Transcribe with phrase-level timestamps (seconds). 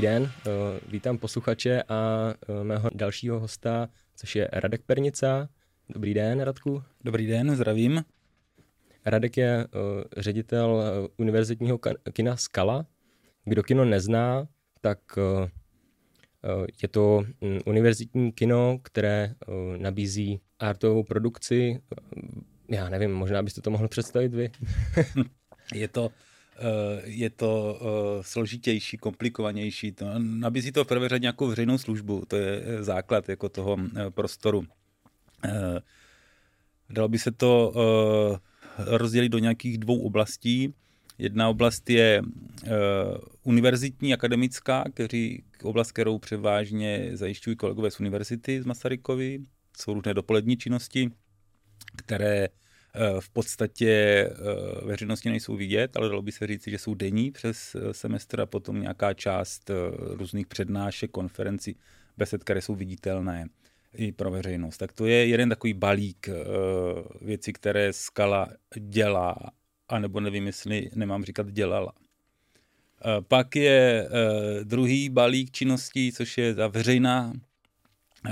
[0.00, 0.32] Dobrý den,
[0.88, 5.48] vítám posluchače a mého dalšího hosta, což je Radek Pernica.
[5.88, 6.82] Dobrý den, Radku.
[7.04, 8.04] Dobrý den, zdravím.
[9.06, 9.66] Radek je
[10.16, 10.82] ředitel
[11.16, 11.78] univerzitního
[12.12, 12.86] kina Skala.
[13.44, 14.48] Kdo kino nezná,
[14.80, 14.98] tak
[16.82, 19.34] je to mm, univerzitní kino, které
[19.76, 21.80] nabízí artovou produkci.
[22.68, 24.50] Já nevím, možná byste to mohl představit vy.
[25.74, 26.29] je to Eh,
[27.04, 29.92] je to eh, složitější, komplikovanější.
[29.92, 33.76] To, nabízí to v prvé řadě nějakou veřejnou službu, to je eh, základ jako toho
[34.10, 34.64] prostoru.
[36.90, 37.72] Dalo by se to
[38.78, 40.74] rozdělit do nějakých dvou oblastí.
[41.18, 42.22] Jedna oblast je
[43.42, 49.38] univerzitní, akademická, který, oblast, kterou převážně zajišťují kolegové z univerzity z Masarykovy.
[49.76, 51.10] Jsou různé dopolední činnosti,
[51.96, 52.59] které Eh,
[53.20, 57.74] v podstatě eh, veřejnosti nejsou vidět, ale dalo by se říct, že jsou denní přes
[57.74, 61.76] eh, semestr a potom nějaká část různých přednášek, konferencí,
[62.16, 63.48] besed, které jsou viditelné
[63.94, 64.76] i pro veřejnost.
[64.76, 66.28] Tak to je jeden takový balík
[67.20, 69.36] věcí, které Skala dělá,
[69.88, 71.92] anebo nevím, jestli nemám říkat dělala.
[73.28, 74.08] Pak je
[74.64, 77.32] druhý balík činností, což je ta veřejná,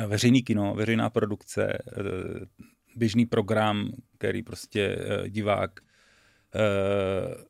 [0.06, 1.79] veřejný kino, veřejná produkce,
[2.97, 7.42] běžný program, který prostě uh, divák uh,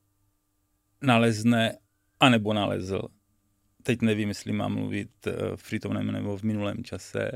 [1.03, 1.79] nalezne
[2.21, 3.03] anebo nalezl.
[3.83, 7.31] Teď nevím, jestli mám mluvit uh, v přítomném nebo v minulém čase.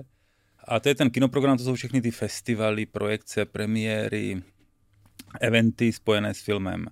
[0.64, 4.42] A to je ten kinoprogram, to jsou všechny ty festivaly, projekce, premiéry,
[5.41, 6.87] eventy spojené s filmem.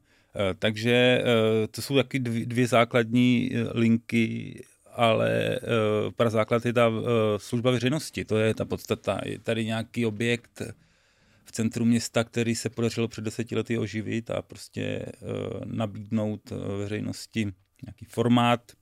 [0.58, 1.24] Takže
[1.70, 5.61] to jsou taky dvě základní linky, ale
[6.17, 6.91] pro základ je ta
[7.36, 9.20] služba veřejnosti, to je ta podstata.
[9.24, 10.62] Je tady nějaký objekt,
[11.50, 16.58] v centru města, který se podařilo před deseti lety oživit a prostě uh, nabídnout uh,
[16.78, 17.52] veřejnosti
[17.86, 18.72] nějaký formát,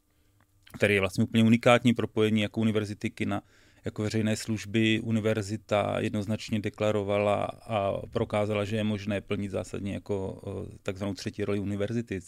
[0.77, 3.43] který je vlastně úplně unikátní propojení jako univerzity kina,
[3.85, 10.67] jako veřejné služby univerzita jednoznačně deklarovala a prokázala, že je možné plnit zásadně jako uh,
[10.83, 12.21] takzvanou třetí roli univerzity.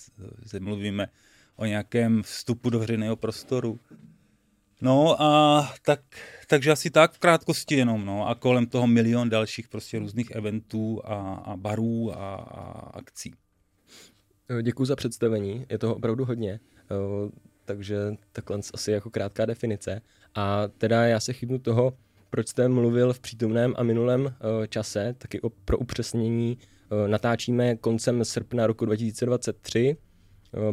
[0.44, 1.08] Zde mluvíme
[1.56, 3.80] o nějakém vstupu do veřejného prostoru,
[4.82, 6.00] No a tak,
[6.48, 11.00] takže asi tak v krátkosti jenom, no a kolem toho milion dalších prostě různých eventů
[11.04, 13.34] a, a barů a, a akcí.
[14.62, 16.60] Děkuji za představení, je toho opravdu hodně,
[17.64, 17.96] takže
[18.32, 20.00] takhle asi jako krátká definice.
[20.34, 21.92] A teda já se chytnu toho,
[22.30, 24.34] proč jste mluvil v přítomném a minulém
[24.68, 26.58] čase, taky o, pro upřesnění.
[27.06, 29.96] Natáčíme koncem srpna roku 2023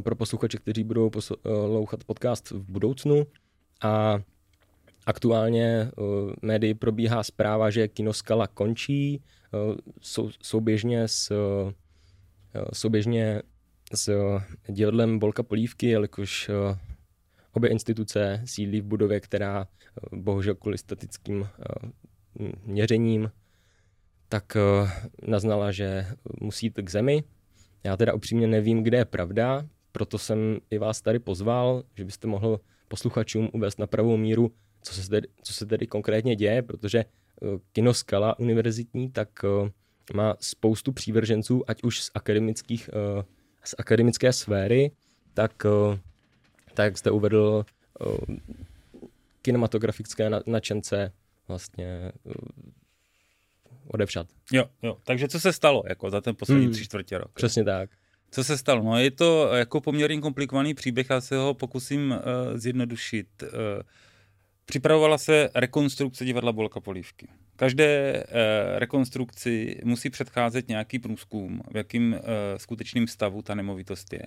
[0.03, 3.27] pro posluchače, kteří budou poslouchat podcast v budoucnu.
[3.81, 4.19] A
[5.05, 11.71] aktuálně uh, médii probíhá zpráva, že Kinoskala končí uh, sou, souběžně s, uh,
[12.73, 13.41] souběžně
[13.93, 14.39] s
[14.69, 16.49] divadlem Bolka Polívky, jelikož
[17.53, 19.67] obě instituce sídlí v budově, která
[20.11, 21.47] bohužel kvůli statickým
[22.63, 23.31] měřením
[24.29, 24.57] tak
[25.27, 26.07] naznala, že
[26.41, 27.23] musí jít k zemi.
[27.83, 32.27] Já teda upřímně nevím, kde je pravda, proto jsem i vás tady pozval, že byste
[32.27, 37.05] mohl posluchačům uvést na pravou míru, co se tedy, co se tedy konkrétně děje, protože
[37.41, 39.69] uh, Kino Skala univerzitní tak uh,
[40.13, 43.23] má spoustu přívrženců, ať už z, akademických, uh,
[43.63, 44.91] z akademické sféry,
[45.33, 45.65] tak,
[46.73, 47.65] tak jak jste uvedl,
[49.41, 51.11] kinematografické nadšence
[51.47, 52.11] vlastně
[53.87, 54.27] odevšat.
[54.51, 54.97] Jo, jo.
[55.03, 57.31] Takže co se stalo jako za ten poslední hmm, tři čtvrtě rok?
[57.33, 57.89] Přesně tak.
[58.31, 58.83] Co se stalo?
[58.83, 63.27] No, je to jako poměrně komplikovaný příběh, já se ho pokusím uh, zjednodušit.
[63.43, 63.49] Uh,
[64.65, 67.27] připravovala se rekonstrukce divadla Bolka Polívky.
[67.55, 68.29] Každé uh,
[68.79, 72.19] rekonstrukci musí předcházet nějaký průzkum, v jakým uh,
[72.57, 74.23] skutečným stavu ta nemovitost je.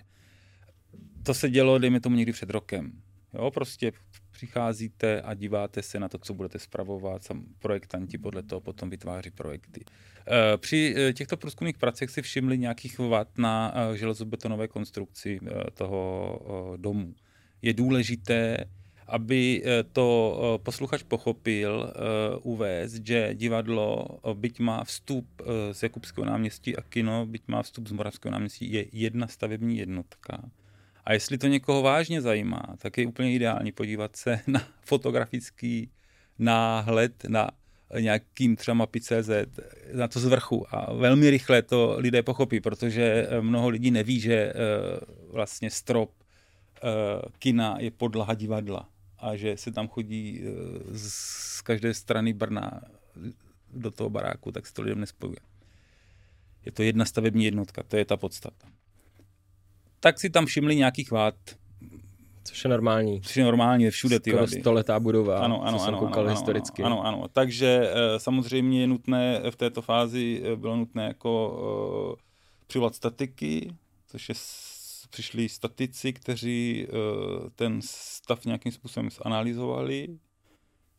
[1.22, 2.92] To se dělo, dejme tomu, někdy před rokem.
[3.34, 3.92] Jo, prostě
[4.30, 9.30] přicházíte a díváte se na to, co budete spravovat, sam projektanti podle toho potom vytváří
[9.30, 9.84] projekty.
[10.26, 15.40] Eh, při eh, těchto průzkumných pracech si všimli nějakých vat na eh, železobetonové konstrukci
[15.74, 17.14] toho domu.
[17.62, 18.64] Je důležité,
[19.06, 19.62] aby
[19.92, 21.92] to posluchač pochopil,
[22.42, 25.26] uvést, že divadlo, byť má vstup
[25.72, 30.50] z Jakubského náměstí a kino, byť má vstup z Moravského náměstí, je jedna stavební jednotka
[31.04, 35.90] a jestli to někoho vážně zajímá, tak je úplně ideální podívat se na fotografický
[36.38, 37.50] náhled na
[37.98, 39.30] nějakým třeba mapy.cz
[39.92, 44.20] na to z vrchu a velmi rychle to lidé pochopí, protože eh, mnoho lidí neví,
[44.20, 44.54] že eh,
[45.32, 46.80] vlastně strop eh,
[47.38, 48.88] kina je podlaha divadla
[49.18, 50.44] a že se tam chodí
[50.92, 52.80] z každé strany Brna
[53.72, 55.38] do toho baráku, tak se to lidem nespojuje.
[56.66, 58.68] Je to jedna stavební jednotka, to je ta podstata
[60.00, 61.34] tak si tam všimli nějakých vád.
[62.44, 63.20] Což je normální.
[63.20, 64.60] Což je normální, všude ty Skoro vady.
[64.60, 66.82] stoletá budova, Ano, ano, co ano, jsem koukal ano, historicky.
[66.82, 67.28] Ano, ano, ano.
[67.28, 71.48] Takže eh, samozřejmě je nutné v této fázi eh, bylo nutné jako
[72.10, 72.16] uh,
[72.66, 73.74] přivolat statiky,
[74.06, 74.34] což je
[75.10, 80.08] přišli statici, kteří uh, ten stav nějakým způsobem zanalizovali.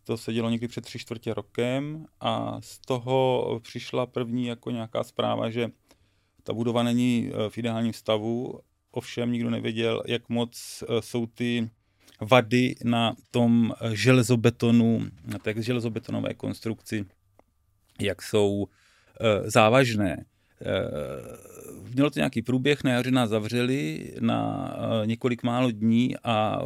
[0.04, 5.04] To se dělo někdy před tři čtvrtě rokem a z toho přišla první jako nějaká
[5.04, 5.70] zpráva, že
[6.44, 8.60] ta budova není eh, v ideálním stavu,
[8.92, 11.70] ovšem nikdo nevěděl, jak moc eh, jsou ty
[12.22, 17.06] vady na tom železobetonu, na té železobetonové konstrukci,
[18.00, 20.26] jak jsou eh, závažné.
[20.62, 21.52] Eh,
[21.94, 26.60] Mělo to nějaký průběh, na jaře nás zavřeli na několik málo dní a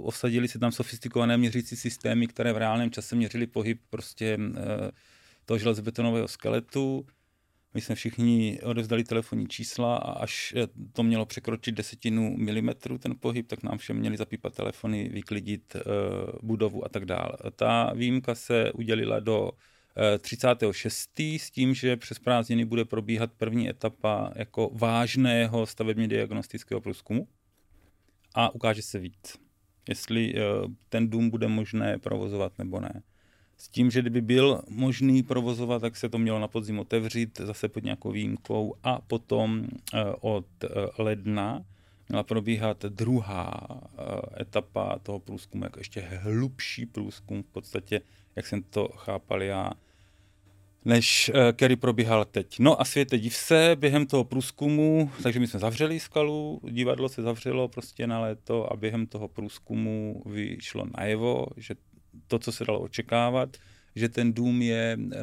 [0.00, 4.38] osadili se tam sofistikované měřící systémy, které v reálném čase měřily pohyb prostě
[5.44, 7.06] toho železobetonového skeletu.
[7.74, 13.14] My jsme všichni odevzdali telefonní čísla a až eh, to mělo překročit desetinu milimetru ten
[13.20, 15.82] pohyb, tak nám všem měli zapípat telefony, vyklidit uh,
[16.42, 17.32] budovu a tak dále.
[17.56, 19.50] Ta výjimka se udělila do
[19.96, 21.20] eh, 36.
[21.20, 27.28] s tím, že přes prázdniny bude probíhat první etapa jako vážného stavebně diagnostického průzkumu
[28.34, 29.36] a ukáže se víc,
[29.88, 30.40] jestli eh,
[30.88, 33.02] ten dům bude možné provozovat nebo ne.
[33.60, 37.68] S tím, že kdyby byl možný provozovat, tak se to mělo na podzim otevřít zase
[37.68, 39.64] pod nějakou výjimkou a potom
[39.94, 40.68] eh, od eh,
[40.98, 41.64] ledna
[42.08, 48.00] měla probíhat druhá eh, etapa toho průzkumu, jako ještě hlubší průzkum v podstatě,
[48.36, 49.70] jak jsem to chápal já,
[50.84, 52.58] než který probíhal teď.
[52.58, 57.22] No a světe div se, během toho průzkumu, takže my jsme zavřeli skalu, divadlo se
[57.22, 61.74] zavřelo prostě na léto a během toho průzkumu vyšlo najevo, že
[62.26, 63.56] to, co se dalo očekávat,
[63.94, 65.18] že ten dům je, eh,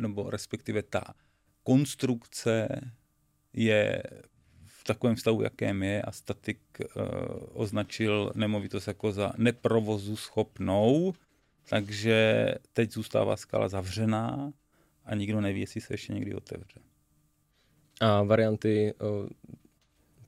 [0.00, 1.04] nebo respektive ta
[1.62, 2.68] konstrukce
[3.52, 4.02] je
[4.66, 7.04] v takovém stavu, jakém je a statik uh,
[7.52, 11.14] označil nemovitost jako za neprovozu schopnou,
[11.68, 14.52] takže teď zůstává skala zavřená
[15.04, 16.80] a nikdo neví, jestli se ještě někdy otevře.
[18.00, 19.28] A varianty o,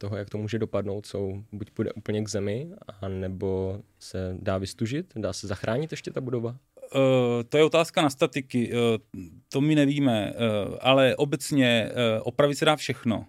[0.00, 2.70] toho, jak to může dopadnout, jsou buď půjde úplně k zemi,
[3.00, 6.50] a nebo se dá vystužit, dá se zachránit ještě ta budova?
[6.50, 6.98] Uh,
[7.48, 8.78] to je otázka na statiky, uh,
[9.48, 13.26] to my nevíme, uh, ale obecně uh, opravit se dá všechno.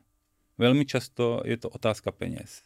[0.58, 2.62] Velmi často je to otázka peněz.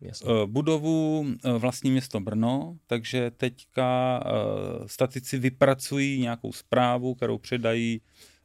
[0.00, 0.30] Jasně.
[0.30, 8.00] Uh, budovu uh, vlastní město Brno, takže teďka uh, statici vypracují nějakou zprávu, kterou předají
[8.00, 8.35] uh,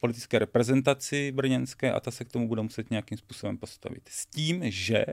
[0.00, 4.02] politické reprezentaci brněnské a ta se k tomu bude muset nějakým způsobem postavit.
[4.08, 5.04] S tím, že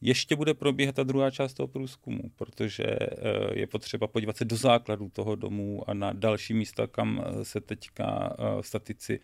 [0.00, 4.56] ještě bude probíhat ta druhá část toho průzkumu, protože uh, je potřeba podívat se do
[4.56, 9.20] základů toho domu a na další místa, kam uh, se teďka statici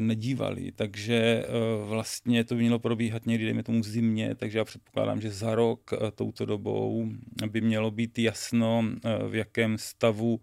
[0.00, 0.72] nedívali.
[0.72, 1.44] Takže
[1.84, 5.54] vlastně to by mělo probíhat někdy, dejme tomu v zimě, takže já předpokládám, že za
[5.54, 7.08] rok touto dobou
[7.50, 8.84] by mělo být jasno,
[9.28, 10.40] v jakém stavu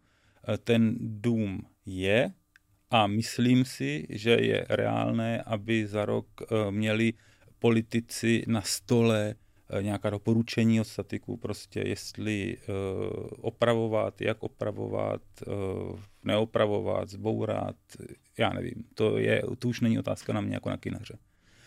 [0.64, 2.34] ten dům je
[2.92, 7.14] a myslím si, že je reálné, aby za rok uh, měli
[7.60, 9.36] politici na stole
[9.74, 12.74] uh, nějaká doporučení od statiků, prostě jestli uh,
[13.42, 17.76] opravovat, jak opravovat, uh, neopravovat, zbourat,
[18.38, 18.84] já nevím.
[18.94, 21.18] To, je, to už není otázka na mě jako na kinaře.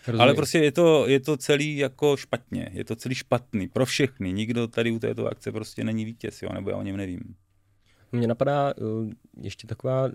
[0.06, 0.20] Rozumím.
[0.20, 4.32] Ale prostě je to, je to celý jako špatně, je to celý špatný pro všechny.
[4.32, 7.34] Nikdo tady u této akce prostě není vítěz, jo, nebo já o něm nevím.
[8.12, 9.10] Mně napadá uh,
[9.42, 10.08] ještě taková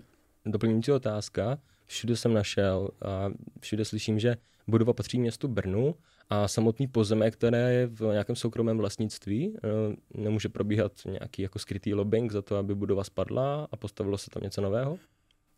[0.46, 1.58] doplňující otázka.
[1.86, 3.30] Všude jsem našel a
[3.60, 5.94] všude slyším, že budova patří městu Brnu
[6.30, 11.94] a samotný pozemek, které je v nějakém soukromém vlastnictví, uh, nemůže probíhat nějaký jako skrytý
[11.94, 14.98] lobbying za to, aby budova spadla a postavilo se tam něco nového?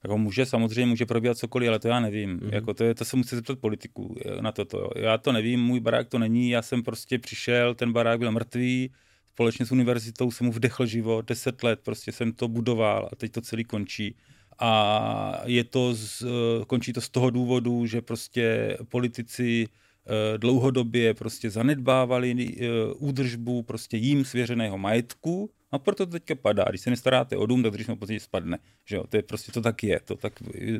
[0.04, 2.30] Jako může, samozřejmě může probíhat cokoliv, ale to já nevím.
[2.30, 2.40] Mhm.
[2.40, 2.54] Mm-hmm.
[2.54, 4.90] Jako to, je, to se musí zeptat politiků eh, na toto.
[4.96, 8.90] Já to nevím, můj barák to není, já jsem prostě přišel, ten barák byl mrtvý,
[9.26, 13.32] společně s univerzitou jsem mu vdechl život, deset let prostě jsem to budoval a teď
[13.32, 14.16] to celý končí.
[14.58, 19.68] A je to z, eh, končí to z toho důvodu, že prostě politici
[20.06, 22.66] eh, dlouhodobě prostě zanedbávali eh,
[22.98, 26.64] údržbu prostě jím svěřeného majetku a proto to teďka padá.
[26.68, 28.58] Když se nestaráte o dům, tak když později spadne.
[28.84, 29.04] Že jo?
[29.08, 30.32] To je prostě to tak je, to tak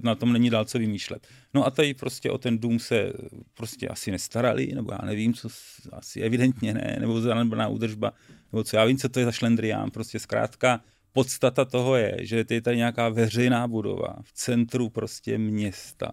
[0.03, 1.27] na tom není dál co vymýšlet.
[1.55, 3.13] No a tady prostě o ten dům se
[3.55, 5.49] prostě asi nestarali, nebo já nevím, co
[5.93, 8.13] asi evidentně ne, nebo zanedbaná údržba,
[8.53, 9.91] nebo co já vím, co to je za šlendrián.
[9.91, 10.81] Prostě zkrátka
[11.13, 16.13] podstata toho je, že je tady nějaká veřejná budova v centru prostě města,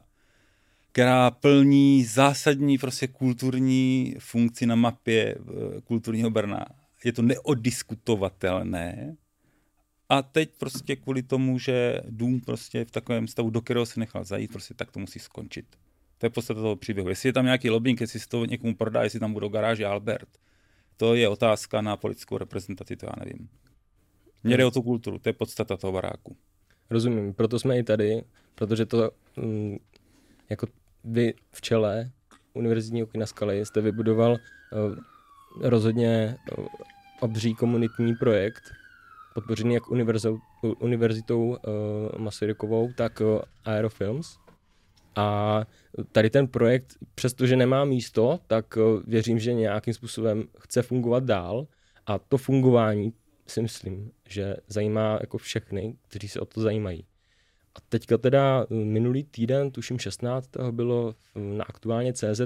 [0.92, 6.66] která plní zásadní prostě kulturní funkci na mapě eh, kulturního Brna.
[7.06, 9.16] Je to neodiskutovatelné.
[10.10, 14.24] A teď prostě kvůli tomu, že dům prostě v takovém stavu, do kterého se nechal
[14.24, 15.66] zajít, prostě tak to musí skončit.
[16.18, 17.10] To je podstata toho příběhu.
[17.10, 20.30] Jestli je tam nějaký lobbying, jestli se to někomu prodá, jestli tam budou garáže Albert,
[20.98, 23.50] to je otázka na politickou reprezentaci, to já nevím.
[24.44, 26.36] Mně jde o tu kulturu, to je podstata toho baráku.
[26.90, 28.24] Rozumím, proto jsme i tady,
[28.56, 29.78] protože to mm,
[30.50, 30.68] jako
[31.04, 32.12] vy v čele
[32.54, 34.40] univerzitního kina Skaly jste vybudoval uh,
[35.62, 36.66] rozhodně uh,
[37.20, 38.64] obří komunitní projekt,
[39.34, 40.40] podpořený jak univerzitou,
[40.80, 41.56] univerzitou uh,
[42.18, 44.38] Masarykovou, tak uh, Aerofilms.
[45.16, 45.62] A
[46.12, 51.68] tady ten projekt, přestože nemá místo, tak uh, věřím, že nějakým způsobem chce fungovat dál
[52.06, 53.14] a to fungování
[53.50, 57.06] si myslím, že zajímá jako všechny, kteří se o to zajímají.
[57.76, 60.50] A teďka teda minulý týden, tuším 16.
[60.72, 62.42] bylo na aktuálně CZ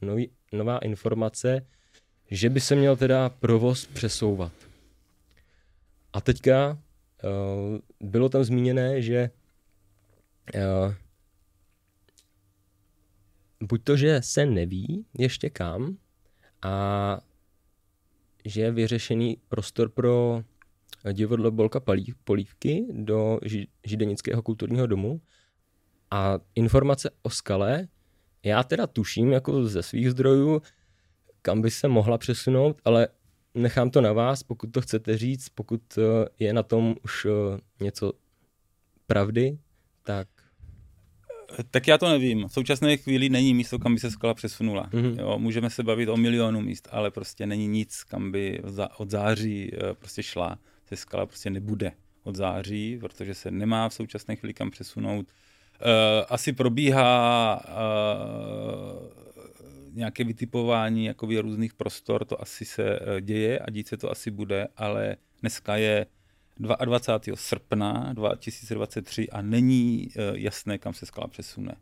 [0.00, 1.66] nový, nová informace,
[2.30, 4.52] že by se měl teda provoz přesouvat.
[6.12, 9.30] A teďka uh, bylo tam zmíněné, že
[10.54, 10.94] uh,
[13.60, 15.96] buď to, že se neví ještě kam
[16.62, 17.20] a
[18.44, 20.42] že je vyřešený prostor pro
[21.12, 21.80] divadlo Bolka
[22.24, 23.38] Polívky do
[23.84, 25.20] Židenického kulturního domu.
[26.10, 27.88] A informace o skale,
[28.42, 30.62] já teda tuším jako ze svých zdrojů,
[31.42, 33.08] kam by se mohla přesunout, ale
[33.54, 37.60] nechám to na vás, pokud to chcete říct, pokud eh, je na tom už eh,
[37.84, 38.12] něco
[39.06, 39.58] pravdy,
[40.02, 40.28] tak
[41.70, 42.48] tak já to nevím.
[42.48, 44.88] V současné chvíli není místo, kam by se skala přesunula.
[44.90, 45.20] Mm-hmm.
[45.20, 48.60] Jo, můžeme se bavit o milionu míst, ale prostě není nic, kam by
[48.96, 50.58] od září eh, prostě šla.
[50.86, 51.92] Se skala prostě nebude
[52.24, 55.26] od září, protože se nemá v současné chvíli kam přesunout.
[56.28, 57.62] asi probíhá
[59.98, 64.30] nějaké vytipování jakoby různých prostor, to asi se eh, děje a dít se to asi
[64.30, 66.06] bude, ale dneska je
[66.58, 67.36] 22.
[67.36, 71.74] srpna 2023 a není eh, jasné, kam se skala přesune.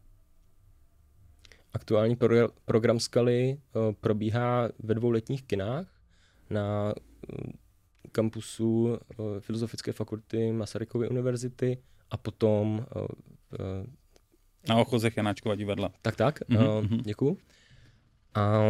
[1.73, 5.87] Aktuální pro- program Skaly eh, probíhá ve dvou letních kinách
[6.51, 6.95] na
[8.13, 8.99] kampusu
[9.41, 11.79] Filozofické fakulty Masarykovy univerzity
[12.11, 12.87] a potom
[14.69, 15.91] na ochozech Janáčkova divadla.
[16.03, 17.03] Tak, tak, mm-hmm.
[17.03, 17.39] děkuju.
[18.35, 18.63] A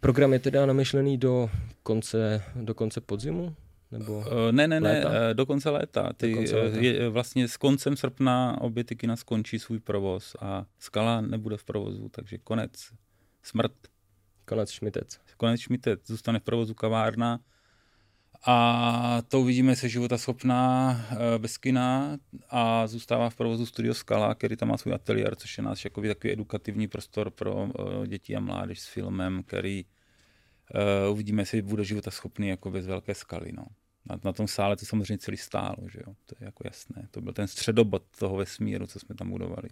[0.00, 1.50] program je teda namyšlený do
[1.82, 3.56] konce, do konce podzimu?
[3.92, 5.12] Nebo uh, ne, ne, léta?
[5.12, 6.12] ne, do konce léta.
[6.16, 6.78] Ty, do konce léta.
[6.80, 11.64] Je, vlastně s koncem srpna obě ty kina skončí svůj provoz a Skala nebude v
[11.64, 12.72] provozu, takže konec,
[13.42, 13.72] smrt.
[14.44, 15.20] Konec šmitec.
[15.36, 17.40] Konec šmitec, zůstane v provozu kavárna
[18.46, 22.18] a to uvidíme se života schopná eh, bez kina
[22.50, 26.02] a zůstává v provozu Studio Skala, který tam má svůj ateliér, což je náš jako
[26.02, 31.84] takový edukativní prostor pro eh, děti a mládež s filmem, který uh, uvidíme, jestli bude
[31.84, 33.52] života schopný jako bez velké skaly.
[33.52, 33.64] No.
[34.06, 36.14] Na, na tom sále to samozřejmě celý stálo, že jo?
[36.26, 37.08] to je jako jasné.
[37.10, 39.68] To byl ten středobod toho vesmíru, co jsme tam budovali.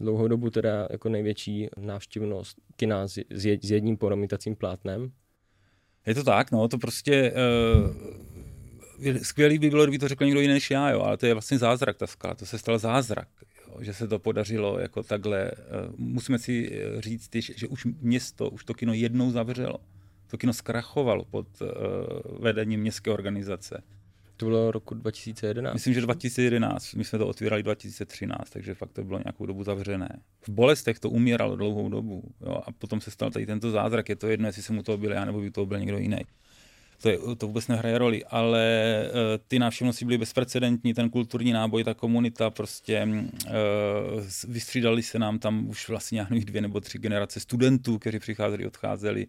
[0.00, 3.18] Dlouhou dobu teda jako největší návštěvnost kina s,
[3.62, 5.12] s jedním promítacím plátnem,
[6.06, 10.54] je to tak, no, to prostě uh, skvělý by bylo, kdyby to řekl někdo jiný
[10.54, 13.28] než já, jo, ale to je vlastně zázrak ta skala, to se stal zázrak,
[13.68, 15.50] jo, že se to podařilo jako takhle.
[15.50, 19.78] Uh, musíme si eh, říct, že už město, už to kino jednou zavřelo.
[20.26, 21.68] To kino zkrachovalo pod uh,
[22.40, 23.82] vedením městské organizace.
[24.36, 25.74] To bylo roku 2011?
[25.74, 26.94] Myslím, že 2011.
[26.94, 30.08] My jsme to otvírali 2013, takže fakt to bylo nějakou dobu zavřené.
[30.40, 32.22] V bolestech to umíralo dlouhou dobu.
[32.40, 34.08] Jo, a potom se stal tady tento zázrak.
[34.08, 36.18] Je to jedno, jestli jsem u toho byl já, nebo by to byl někdo jiný.
[37.02, 41.84] To, je, to vůbec nehraje roli, ale uh, ty návštěvnosti byly bezprecedentní, ten kulturní náboj,
[41.84, 43.50] ta komunita, prostě uh,
[44.48, 49.26] vystřídali se nám tam už vlastně nějakých dvě nebo tři generace studentů, kteří přicházeli, odcházeli.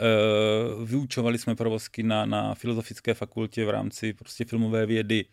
[0.00, 5.24] Eh, vyučovali jsme provozky na, na filozofické fakultě v rámci prostě filmové vědy,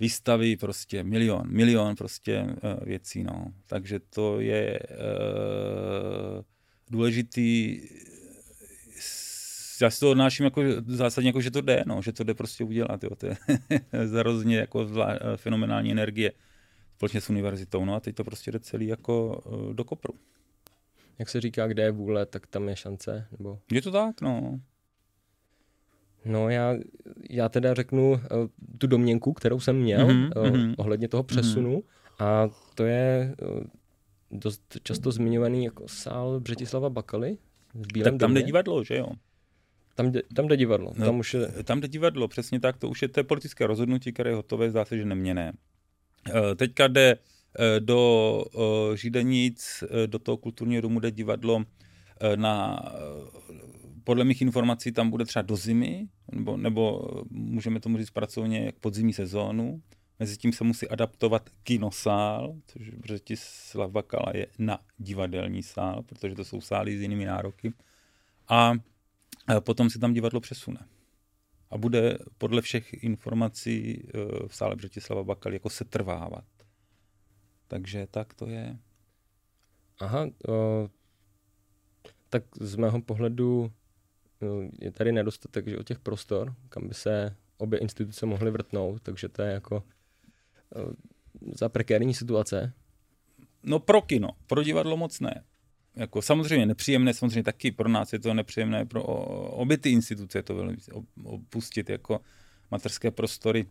[0.00, 3.52] výstavy, prostě milion, milion prostě uh, věcí, no.
[3.66, 6.42] Takže to je uh,
[6.90, 7.80] důležitý,
[9.82, 12.64] já si to odnáším jako zásadně, jako, že to jde, no, že to jde prostě
[12.64, 13.10] udělat, jo.
[13.16, 13.36] to je
[14.18, 16.32] hrozně jako zvlá, fenomenální energie
[16.96, 19.42] společně s univerzitou, no a teď to prostě jde celý jako
[19.72, 20.14] do kopru
[21.20, 23.58] jak se říká, kde je vůle, tak tam je šance, nebo?
[23.72, 24.60] Je to tak, no.
[26.24, 26.76] No já,
[27.30, 28.18] já teda řeknu uh,
[28.78, 32.24] tu domněnku, kterou jsem měl mm-hmm, uh, ohledně toho přesunu mm-hmm.
[32.24, 33.62] a to je uh,
[34.30, 37.38] dost často zmiňovaný jako sál Břetislava Bakaly
[37.74, 39.06] v Bílém Tak tam jde divadlo, že jo?
[39.94, 40.92] Tam jde, tam jde divadlo.
[40.96, 41.48] No, tam, už je...
[41.64, 42.76] tam jde divadlo, přesně tak.
[42.76, 45.52] To už je to politické rozhodnutí, které je hotové, zdá se, že neměné.
[46.56, 47.18] Teďka jde
[47.78, 51.64] do eh, Židenic, eh, do toho kulturního domu jde divadlo
[52.36, 52.82] na,
[54.04, 59.12] podle mých informací tam bude třeba do zimy, nebo, nebo můžeme tomu říct pracovně podzimní
[59.12, 59.82] sezónu.
[60.18, 66.60] Mezitím se musí adaptovat kinosál, což Břetislav Bakala je na divadelní sál, protože to jsou
[66.60, 67.72] sály s jinými nároky.
[68.48, 68.72] A
[69.60, 70.80] potom se tam divadlo přesune.
[71.70, 76.44] A bude podle všech informací eh, v sále Břetislava Bakal jako se trvávat.
[77.70, 78.78] Takže tak to je.
[80.00, 80.90] Aha, o,
[82.28, 83.72] tak z mého pohledu
[84.80, 89.28] je tady nedostatek že o těch prostor, kam by se obě instituce mohly vrtnout, takže
[89.28, 89.84] to je jako
[91.54, 92.72] za prekérní situace.
[93.62, 95.44] No pro kino, pro divadlo moc ne.
[95.96, 99.04] Jako samozřejmě nepříjemné, samozřejmě taky pro nás je to nepříjemné, pro
[99.52, 100.76] obě ty instituce je to velmi
[101.24, 102.20] opustit jako
[102.70, 103.66] materské prostory,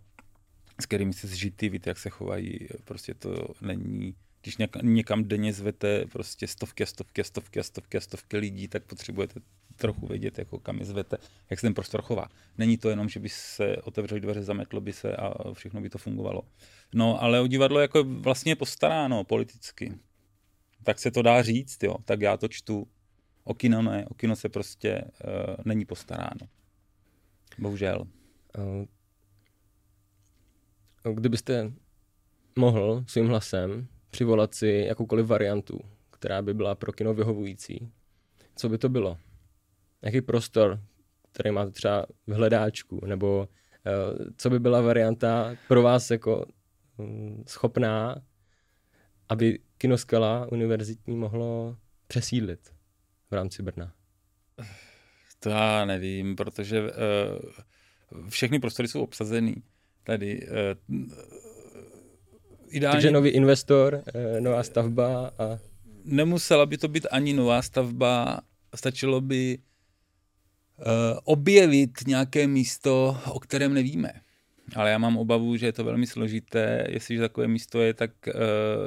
[0.82, 6.06] s kterými se zžitý, víte, jak se chovají, prostě to není když někam denně zvete
[6.06, 9.40] prostě stovky a stovky a stovky a stovky a stovky lidí, tak potřebujete
[9.76, 11.18] trochu vědět, jako kam je zvete,
[11.50, 12.28] jak se ten prostor chová.
[12.58, 15.98] Není to jenom, že by se otevřeli dveře, zametlo by se a všechno by to
[15.98, 16.42] fungovalo.
[16.94, 19.94] No, ale o divadlo jako vlastně postaráno politicky.
[20.84, 21.96] Tak se to dá říct, jo.
[22.06, 22.88] Tak já to čtu.
[23.44, 26.50] O kino ne, o kino se prostě uh, není postaráno.
[27.58, 28.08] Bohužel.
[31.14, 31.72] Kdybyste
[32.56, 35.80] mohl svým hlasem přivolat si jakoukoliv variantu,
[36.12, 37.92] která by byla pro kino vyhovující,
[38.56, 39.18] co by to bylo?
[40.02, 40.80] Jaký prostor,
[41.32, 46.46] který máte třeba v hledáčku, nebo uh, co by byla varianta pro vás jako
[46.98, 48.16] um, schopná,
[49.30, 51.78] aby kinoskala univerzitní mohlo
[52.08, 52.74] přesídlit
[53.32, 53.94] v rámci Brna?
[55.40, 56.90] To já nevím, protože uh,
[58.30, 59.64] všechny prostory jsou obsazený.
[60.10, 60.98] Tady uh,
[62.70, 62.96] ideálně...
[62.96, 65.60] Takže nový investor, eh, nová stavba a...
[66.04, 68.42] Nemusela by to být ani nová stavba,
[68.76, 70.84] stačilo by uh,
[71.24, 74.12] objevit nějaké místo, o kterém nevíme.
[74.76, 76.86] Ale já mám obavu, že je to velmi složité.
[76.90, 78.34] Jestliže takové místo je, tak uh,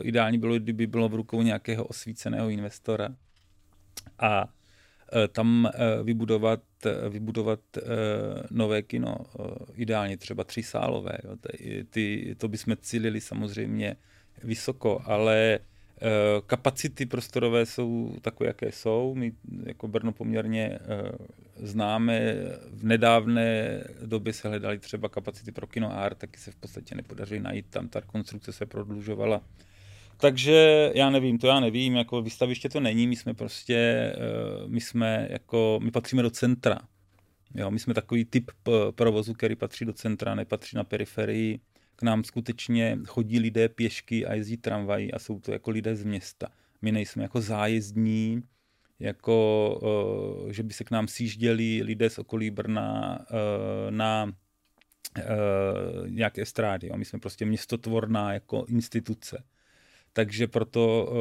[0.02, 3.08] ideální bylo, kdyby bylo v rukou nějakého osvíceného investora.
[4.18, 4.48] A
[5.28, 6.60] tam uh, vybudovat,
[7.08, 7.82] vybudovat uh,
[8.50, 9.16] nové kino,
[9.74, 11.18] ideálně třeba tři sálové.
[11.24, 11.36] Jo.
[11.90, 13.96] Ty, to bychom cílili samozřejmě
[14.44, 15.58] vysoko, ale
[16.46, 19.14] kapacity prostorové jsou takové, jaké jsou.
[19.14, 19.32] My
[19.66, 20.78] jako Brno poměrně
[21.56, 22.34] známe.
[22.70, 27.40] V nedávné době se hledali třeba kapacity pro kino art, taky se v podstatě nepodařily
[27.40, 27.66] najít.
[27.70, 29.42] Tam ta konstrukce se prodlužovala
[30.22, 34.18] takže já nevím, to já nevím, jako vystaviště to není, my jsme prostě, eh,
[34.66, 36.78] my jsme jako, my patříme do centra.
[37.54, 38.50] Jo, my jsme takový typ
[38.94, 41.60] provozu, který patří do centra, nepatří na periferii.
[41.96, 46.04] K nám skutečně chodí lidé pěšky a jezdí tramvají a jsou to jako lidé z
[46.04, 46.48] města.
[46.82, 48.42] My nejsme jako zájezdní,
[49.00, 49.80] jako
[50.50, 54.32] že by se k nám sjížděli lidé z okolí Brna eh, na
[55.18, 55.22] eh,
[56.08, 56.90] nějaké strády.
[56.96, 59.44] My jsme prostě městotvorná jako instituce
[60.12, 61.12] takže proto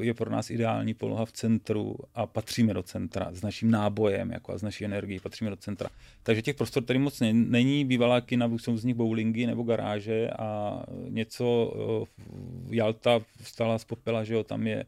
[0.00, 4.30] eh, je pro nás ideální poloha v centru a patříme do centra s naším nábojem
[4.30, 5.88] jako a s naší energií, patříme do centra.
[6.22, 10.82] Takže těch prostor tady moc není, bývalá kina, jsou z nich bowlingy nebo garáže a
[11.08, 14.84] něco eh, Jalta vstala z popela, že jo, tam je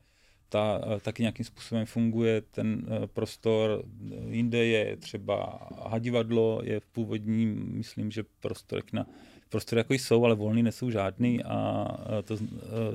[0.48, 3.84] ta, eh, taky nějakým způsobem funguje ten prostor.
[4.28, 9.06] Jinde je třeba hadivadlo, je v původním, myslím, že prostor na
[9.48, 11.86] prostory jako jsou, ale volný nejsou žádný a
[12.24, 12.36] to,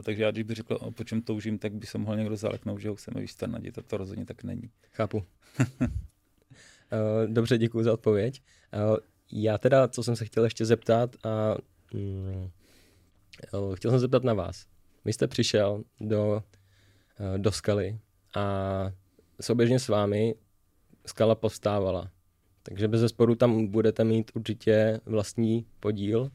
[0.03, 2.89] takže já když bych řekl, po čem toužím, tak by se mohl někdo zaleknout, že
[2.89, 4.69] ho chceme vystanadit a to rozhodně tak není.
[4.91, 5.23] Chápu.
[7.27, 8.41] Dobře, děkuji za odpověď.
[9.31, 11.55] Já teda, co jsem se chtěl ještě zeptat, a,
[11.93, 12.49] mm,
[13.75, 14.65] chtěl jsem se zeptat na vás.
[15.05, 16.43] Vy jste přišel do,
[17.37, 17.99] do skaly
[18.35, 18.91] a
[19.41, 20.35] souběžně s vámi
[21.05, 22.11] skala povstávala.
[22.63, 26.31] Takže bez zesporu tam budete mít určitě vlastní podíl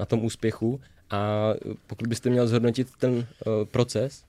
[0.00, 0.80] na tom úspěchu.
[1.10, 1.50] A
[1.86, 3.24] pokud byste měl zhodnotit ten uh,
[3.64, 4.24] proces,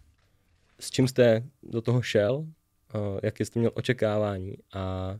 [0.79, 2.45] s čím jste do toho šel, uh,
[3.23, 5.15] jaké jste měl očekávání a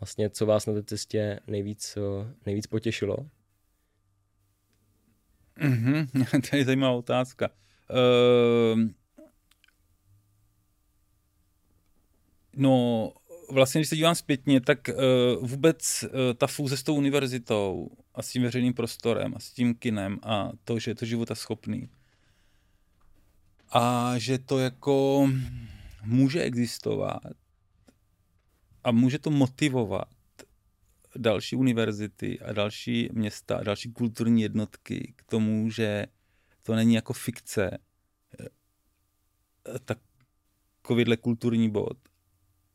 [0.00, 3.16] vlastně co vás na té cestě nejvíc, uh, nejvíc potěšilo?
[5.60, 7.50] Mm-hmm, to je zajímavá otázka.
[7.90, 8.80] Uh,
[12.56, 13.12] no,
[13.50, 18.22] vlastně, když se dívám zpětně, tak uh, vůbec uh, ta fúze s tou univerzitou a
[18.22, 21.88] s tím veřejným prostorem a s tím kinem a to, že je to života schopný
[23.70, 25.28] a že to jako
[26.04, 27.22] může existovat
[28.84, 30.08] a může to motivovat
[31.16, 36.06] další univerzity a další města a další kulturní jednotky k tomu, že
[36.62, 37.78] to není jako fikce
[38.40, 38.48] eh,
[39.84, 41.98] takovýhle kulturní bod,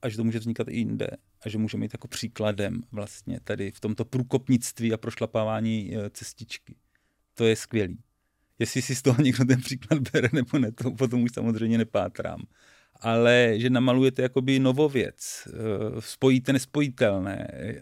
[0.01, 1.07] a že to může vznikat i jinde
[1.45, 6.75] a že můžeme jít jako příkladem vlastně tady v tomto průkopnictví a prošlapávání e, cestičky.
[7.35, 7.97] To je skvělý.
[8.59, 12.41] Jestli si z toho někdo ten příklad bere nebo ne, to potom už samozřejmě nepátrám.
[13.03, 15.51] ale že namalujete jakoby novověc, eh,
[16.01, 17.81] spojíte nespojitelné, eh,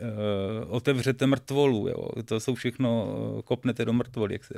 [0.67, 2.23] otevřete mrtvolu, jo.
[2.25, 3.07] to jsou všechno,
[3.45, 4.53] kopnete do mrtvoly, jak se.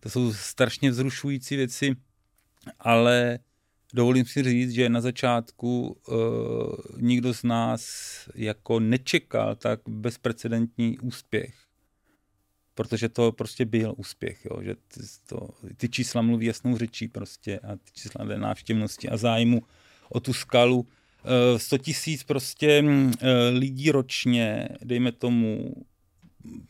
[0.00, 1.96] To jsou strašně vzrušující věci,
[2.78, 3.38] ale
[3.94, 6.16] dovolím si říct, že na začátku uh,
[6.96, 7.82] nikdo z nás
[8.34, 11.54] jako nečekal tak bezprecedentní úspěch.
[12.74, 14.74] Protože to prostě byl úspěch, jo, že
[15.26, 19.62] to, ty čísla mluví jasnou řečí prostě a ty čísla návštěvnosti a zájmu
[20.08, 20.86] o tu skalu.
[21.56, 23.22] 100 tisíc prostě uh,
[23.52, 25.74] lidí ročně, dejme tomu,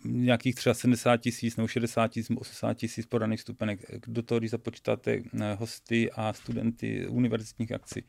[0.04, 3.80] nějakých třeba 70 tisíc nebo 60 tisíc nebo 80 tisíc podaných stupenek.
[4.06, 8.04] Do toho, když započítáte eh, hosty a studenty univerzitních akcí,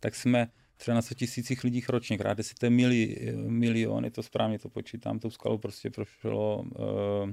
[0.00, 4.58] tak jsme třeba na 100 tisících lidích ročně, krát deseté mili, milion, je to správně,
[4.58, 7.30] to počítám, tou skalou prostě prošlo uh,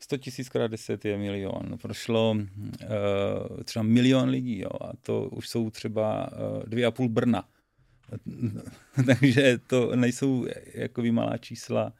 [0.00, 1.78] 100 tisíc krát 10 je milion.
[1.82, 7.08] Prošlo uh, třeba milion lidí, jo, a to už jsou třeba uh, dvě a půl
[7.08, 7.48] Brna.
[9.06, 11.92] Takže to nejsou jako malá čísla.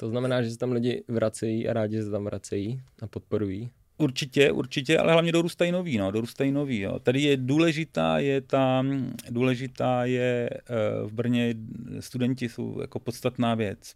[0.00, 3.70] To znamená, že se tam lidi vracejí a rádi se tam vracejí a podporují?
[3.98, 6.98] Určitě, určitě, ale hlavně dorůstají noví, no, dorůstají noví, jo.
[6.98, 8.84] Tady je důležitá, je ta,
[9.30, 10.62] důležitá je eh,
[11.06, 11.54] v Brně,
[12.00, 13.94] studenti jsou jako podstatná věc.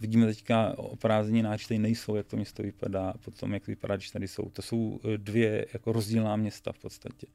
[0.00, 4.28] Vidíme teďka o prázdninách, tady nejsou, jak to město vypadá, potom jak vypadá, když tady
[4.28, 4.50] jsou.
[4.50, 7.26] To jsou eh, dvě jako rozdílná města v podstatě.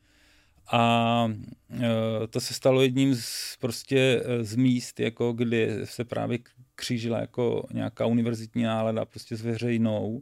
[0.72, 1.34] A
[1.80, 6.40] e, to se stalo jedním z, prostě z míst, jako kdy se právě
[6.82, 10.22] křížila jako nějaká univerzitní nálada prostě s veřejnou.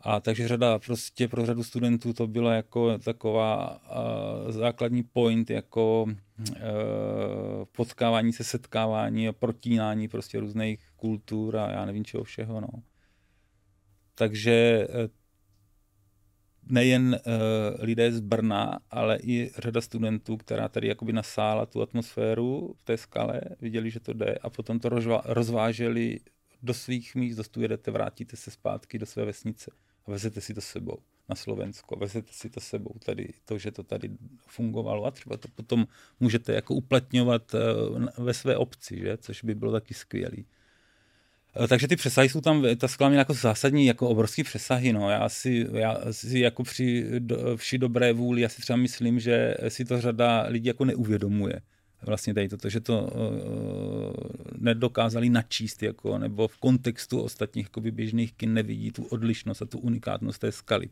[0.00, 6.02] A takže řada prostě pro řadu studentů to bylo jako taková uh, základní point, jako
[6.02, 6.54] uh,
[7.76, 12.68] potkávání se, setkávání a protínání prostě různých kultur a já nevím čeho všeho, no.
[14.14, 14.86] Takže
[16.66, 22.74] nejen uh, lidé z Brna, ale i řada studentů, která tady jakoby nasála tu atmosféru
[22.76, 26.20] v té skale, viděli, že to jde a potom to rozva- rozváželi
[26.62, 29.70] do svých míst, do jedete, vrátíte se zpátky do své vesnice
[30.06, 30.98] a vezete si to sebou
[31.28, 34.10] na Slovensko, vezete si to sebou tady, to, že to tady
[34.46, 35.86] fungovalo a třeba to potom
[36.20, 39.16] můžete jako uplatňovat uh, ve své obci, že?
[39.16, 40.46] což by bylo taky skvělý.
[41.56, 45.10] Eh, takže ty přesahy jsou tam, ta skla mě jako zásadní, jako obrovský přesahy, no.
[45.10, 49.54] Já si, já si jako při do, vši dobré vůli, já si třeba myslím, že
[49.68, 51.60] si to řada lidí jako neuvědomuje.
[52.06, 53.10] Vlastně tady toto, že to uh,
[54.58, 59.78] nedokázali načíst, jako, nebo v kontextu ostatních jako běžných kin nevidí tu odlišnost a tu
[59.78, 60.88] unikátnost té skaly.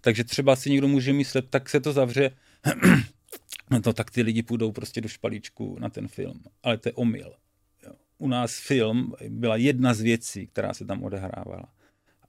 [0.00, 2.30] Takže třeba si někdo může myslet, tak se to zavře,
[3.70, 6.40] no tak ty lidi půjdou prostě do špalíčku na ten film.
[6.62, 7.32] Ale to je omyl
[8.18, 11.72] u nás film byla jedna z věcí, která se tam odehrávala.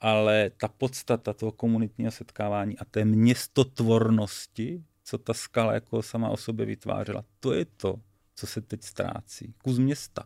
[0.02, 6.38] Ale ta podstata toho komunitního setkávání a té městotvornosti, co ta skala jako sama o
[6.38, 8.02] sobě vytvářela, to je to,
[8.36, 9.54] co se teď ztrácí.
[9.64, 10.24] Kus města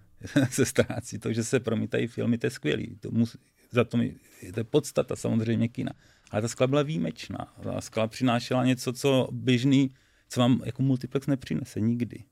[0.50, 1.18] se ztrácí.
[1.18, 2.96] To, že se promítají filmy, to je skvělý.
[3.00, 3.38] To musí,
[3.70, 4.14] za to, mi,
[4.54, 5.92] to je podstata samozřejmě kina.
[6.30, 7.54] Ale ta skala byla výjimečná.
[7.62, 9.94] Ta skala přinášela něco, co běžný,
[10.28, 12.24] co vám jako multiplex nepřinese nikdy.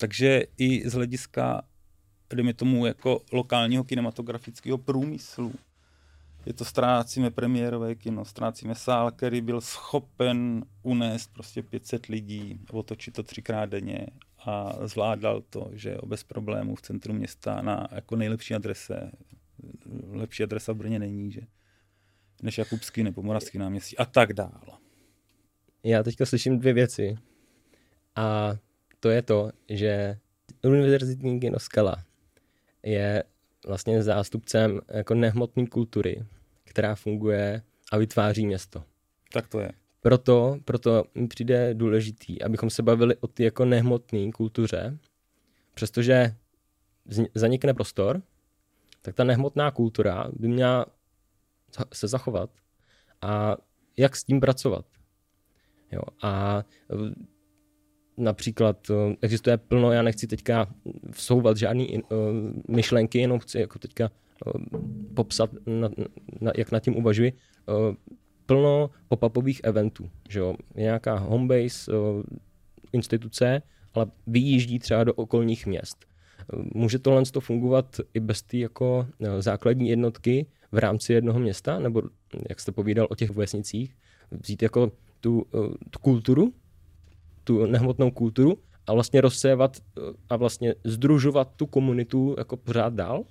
[0.00, 1.62] Takže i z hlediska,
[2.34, 5.54] dejme tomu, jako lokálního kinematografického průmyslu,
[6.46, 13.14] je to ztrácíme premiérové kino, ztrácíme sál, který byl schopen unést prostě 500 lidí, otočit
[13.14, 14.06] to třikrát denně
[14.38, 19.10] a zvládal to, že bez problémů v centru města na jako nejlepší adrese,
[20.10, 21.40] lepší adresa v Brně není, že
[22.42, 24.78] než Jakubský nebo Moravský náměstí a tak dál.
[25.84, 27.18] Já teďka slyším dvě věci.
[28.16, 28.52] A
[29.00, 30.18] to je to, že
[30.64, 32.04] univerzitní Skala
[32.82, 33.24] je
[33.66, 36.24] vlastně zástupcem jako nehmotné kultury,
[36.64, 38.84] která funguje a vytváří město.
[39.32, 39.72] Tak to je.
[40.00, 44.98] Proto, proto mi přijde důležitý, abychom se bavili o ty jako nehmotné kultuře,
[45.74, 46.34] přestože
[47.34, 48.22] zanikne prostor,
[49.02, 50.86] tak ta nehmotná kultura by měla
[51.92, 52.50] se zachovat
[53.22, 53.56] a
[53.96, 54.86] jak s tím pracovat.
[55.92, 56.64] Jo, a
[58.20, 60.66] například eh, existuje plno, já nechci teďka
[61.10, 62.18] vsouvat žádný uh,
[62.68, 64.10] myšlenky, jenom chci jako teďka
[64.46, 64.80] uh,
[65.14, 65.88] popsat, na,
[66.40, 67.94] na, jak nad tím uvažuji, uh,
[68.46, 72.22] plno pop-upových eventů, že jo, nějaká homebase uh,
[72.92, 73.62] instituce,
[73.94, 76.06] ale vyjíždí třeba do okolních měst.
[76.74, 79.06] Může tohle to fungovat i bez té jako
[79.38, 82.02] základní jednotky v rámci jednoho města, nebo
[82.48, 83.96] jak jste povídal o těch vesnicích,
[84.30, 85.46] vzít jako tu,
[85.90, 86.52] tu kulturu
[87.44, 93.24] tu nehmotnou kulturu a vlastně rozsévat eh, a vlastně združovat tu komunitu jako pořád dál?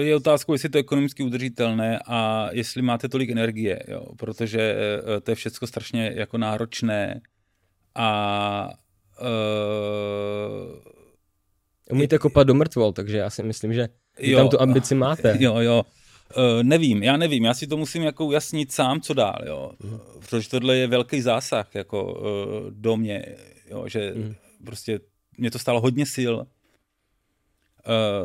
[0.00, 4.76] Je otázkou, jestli to je ekonomicky udržitelné a jestli máte tolik energie, jo, protože
[5.16, 7.20] eh, to je všechno strašně jako náročné
[7.94, 8.68] a
[9.20, 10.92] uh,
[11.90, 15.36] Umíte kopat do mrtvol, takže já si myslím, že jo, tam tu ambici máte.
[15.40, 15.82] Jo, jo.
[16.36, 19.72] Uh, nevím, já nevím, já si to musím jako ujasnit sám, co dál, jo.
[19.84, 23.24] Uh, protože tohle je velký zásah jako uh, do mě,
[23.70, 24.34] jo, že uh.
[24.64, 25.00] prostě
[25.38, 26.46] mě to stalo hodně sil, uh,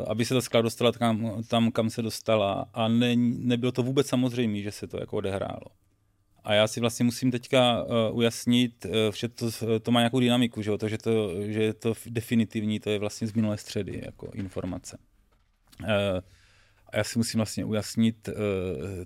[0.08, 4.08] aby se ta skla dostala tam, tam, kam se dostala a ne, nebylo to vůbec
[4.08, 5.68] samozřejmé, že se to jako odehrálo.
[6.44, 9.46] A já si vlastně musím teďka uh, ujasnit, uh, že to,
[9.80, 13.28] to má nějakou dynamiku, že, to, že, to, že je to definitivní, to je vlastně
[13.28, 14.98] z minulé středy jako informace.
[15.84, 15.88] Uh,
[16.90, 18.36] a já si musím vlastně ujasnit, uh,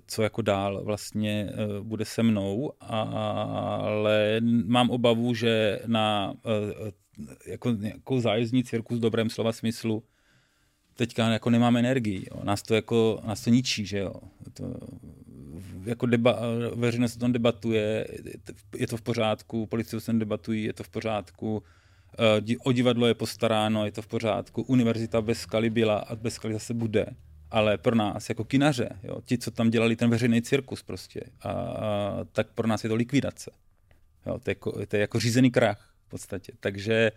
[0.06, 6.90] co jako dál vlastně uh, bude se mnou, ale mám obavu, že na uh,
[7.46, 10.02] jako nějakou zájezdní cirkus v dobrém slova smyslu
[10.94, 12.26] teďka jako nemáme energii.
[12.30, 12.44] Jo.
[12.44, 14.14] Nás to jako, nás to ničí, že jo.
[14.52, 14.74] To,
[15.84, 16.40] jako deba,
[16.74, 18.06] veřejnost o tom debatuje,
[18.76, 21.62] je to v pořádku, policie se debatují, je to v pořádku,
[22.18, 26.34] eh, o divadlo je postaráno, je to v pořádku, univerzita bez skaly byla a bez
[26.34, 27.06] skaly zase bude,
[27.52, 31.50] ale pro nás jako kinaře, jo, ti, co tam dělali ten veřejný cirkus prostě, a,
[31.50, 33.50] a, tak pro nás je to likvidace.
[34.26, 36.52] Jo, to, je jako, to je jako řízený krach v podstatě.
[36.60, 37.12] Takže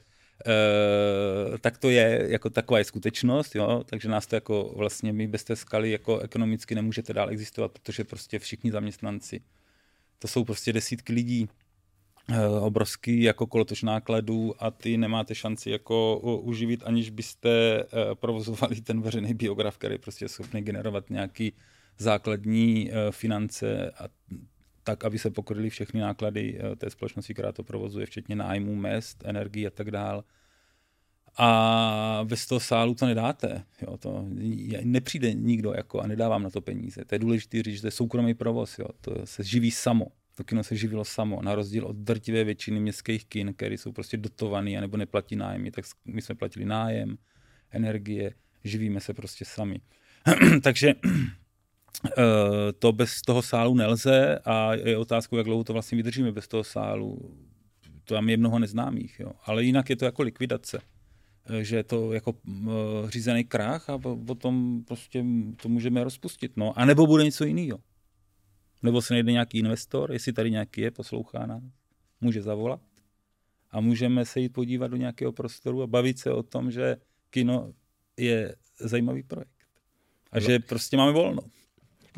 [0.48, 3.84] Uh, tak to je, jako taková je skutečnost, jo?
[3.86, 8.04] takže nás to jako vlastně my bez té skaly jako ekonomicky nemůžete dál existovat, protože
[8.04, 9.41] prostě všichni zaměstnanci,
[10.19, 11.50] to jsou prostě desítky lidí,
[12.60, 19.02] obrovský jako kolotoč nákladů a ty nemáte šanci jako uživit, aniž byste uh, provozovali ten
[19.02, 21.54] veřejný biograf, který prostě schopný generovat nějaký
[21.98, 24.08] základní finance a
[24.86, 29.24] tak, aby se pokryly všechny náklady eh, té společnosti, která to provozuje, včetně nájmu, mest,
[29.26, 30.24] energii a tak dál.
[31.38, 33.64] A bez toho sálu to nedáte.
[33.82, 34.26] Jo, to
[34.84, 37.06] nepřijde nikdo jako a nedávám na to peníze.
[37.06, 38.80] To je důležité říct, že to je soukromý provoz.
[38.80, 40.08] Jo, to se živí samo.
[40.36, 44.17] To kino se živilo samo, na rozdíl od drtivé většiny městských kin, které jsou prostě
[44.17, 47.17] dotované nebo neplatí nájmy, tak my jsme platili nájem,
[47.71, 49.82] energie, živíme se prostě sami.
[50.63, 50.93] Takže
[52.06, 56.48] Eh, to bez toho sálu nelze a je otázkou, jak dlouho to vlastně vydržíme bez
[56.48, 57.38] toho sálu.
[58.06, 59.32] Tam je mnoho neznámých, jo.
[59.45, 60.82] ale jinak je to jako likvidace
[61.50, 65.26] eh, že je to jako uh, řízený krach a potom prostě
[65.62, 66.58] to můžeme rozpustit.
[66.58, 66.80] No.
[66.80, 67.80] A nebo bude něco jiného.
[68.84, 71.64] Nebo se najde nějaký investor, jestli tady nějaký je, poslouchá nás,
[72.22, 72.82] může zavolat
[73.72, 76.98] a můžeme se jít podívat do nějakého prostoru a bavit se o tom, že
[77.30, 77.74] kino
[78.18, 79.50] je zajímavý projekt.
[80.32, 80.42] A no.
[80.42, 81.42] že prostě máme volno.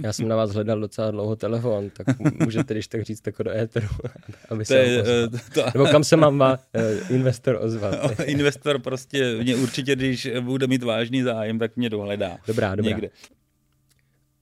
[0.04, 2.08] Já jsem na vás hledal docela dlouho telefon, tak
[2.46, 3.88] můžete když tak říct tako do éteru,
[4.50, 5.66] aby to je, uh, to...
[5.74, 7.94] Nebo kam se mám má uh, investor ozvat?
[8.20, 12.38] No, investor prostě mě určitě, když bude mít vážný zájem, tak mě dohledá.
[12.48, 12.92] Dobrá, dobrá.
[12.92, 13.10] Někde.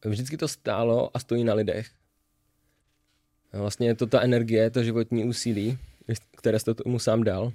[0.06, 1.88] Vždycky to stálo a stojí na lidech.
[3.56, 5.78] Vlastně je to ta energie, to životní úsilí,
[6.38, 7.54] které jste tomu sám dal.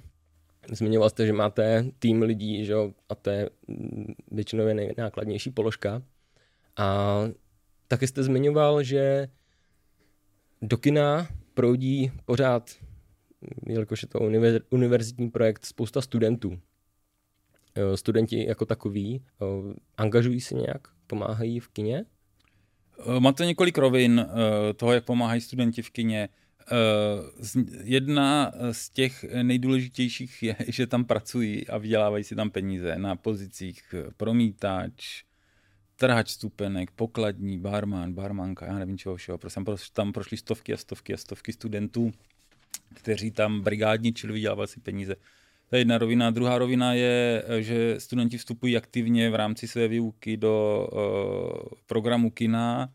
[0.71, 3.49] Zmiňoval jste, že máte tým lidí, že jo, a to je
[4.31, 6.01] většinou nejnákladnější položka.
[6.77, 7.17] A
[7.91, 9.27] Taky jste zmiňoval, že
[10.61, 12.69] do kina proudí pořád,
[13.67, 14.19] jelikož je to
[14.69, 16.59] univerzitní projekt, spousta studentů.
[17.95, 19.25] Studenti jako takový
[19.97, 22.05] angažují se nějak, pomáhají v kině?
[23.19, 24.25] Má to několik rovin
[24.75, 26.29] toho, jak pomáhají studenti v kině.
[27.83, 33.95] Jedna z těch nejdůležitějších je, že tam pracují a vydělávají si tam peníze na pozicích
[34.17, 35.23] promítač,
[35.95, 39.37] trhač stupenek, pokladní, barman, barmanka, já nevím čeho všeho.
[39.37, 39.61] Prostě
[39.93, 42.11] tam prošly stovky a stovky a stovky studentů,
[42.93, 45.15] kteří tam brigádničili, vydělávali si peníze.
[45.71, 46.31] To je jedna rovina.
[46.31, 52.89] Druhá rovina je, že studenti vstupují aktivně v rámci své výuky do uh, programu kina,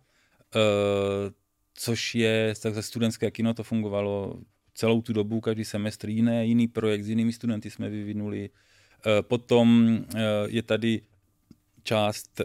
[0.54, 1.32] uh,
[1.74, 4.40] což je tak za studentské kino, to fungovalo
[4.74, 8.50] celou tu dobu, každý semestr jiné, jiný projekt s jinými studenty jsme vyvinuli.
[8.50, 11.00] Uh, potom uh, je tady
[11.86, 12.44] část, eh,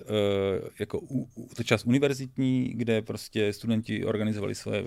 [0.79, 1.01] jako
[1.55, 4.83] to část univerzitní, kde prostě studenti organizovali své eh,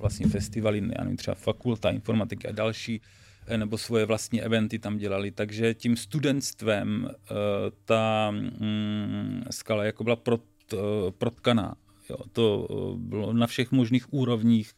[0.00, 5.30] vlastní festivaly, nevím, třeba fakulta informatiky a další, eh, nebo svoje vlastní eventy tam dělali.
[5.30, 7.10] Takže tím studentstvem
[7.84, 10.44] ta mm, skala jako byla prot,
[11.18, 11.76] protkaná.
[12.10, 14.72] Jo, to bylo na všech možných úrovních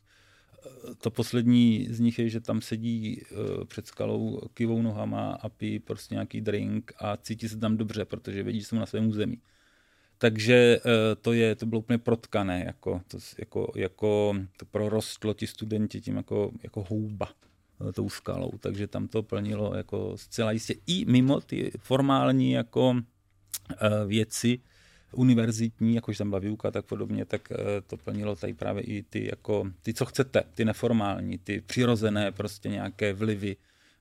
[1.01, 3.23] to poslední z nich je, že tam sedí
[3.65, 8.43] před skalou kivou nohama a pijí prostě nějaký drink a cítí se tam dobře, protože
[8.43, 9.41] vědí, že jsou na svém území.
[10.19, 10.81] Takže
[11.21, 16.17] to, je, to bylo úplně protkané, jako, to, jako, jako to prorostlo ti studenti tím
[16.17, 17.29] jako, jako houba
[17.95, 22.99] tou skalou, takže tam to plnilo jako zcela jistě i mimo ty formální jako uh,
[24.07, 24.61] věci,
[25.13, 29.27] univerzitní, jakož tam byla výuka tak podobně, tak eh, to plnilo tady právě i ty,
[29.31, 33.57] jako, ty, co chcete, ty neformální, ty přirozené prostě nějaké vlivy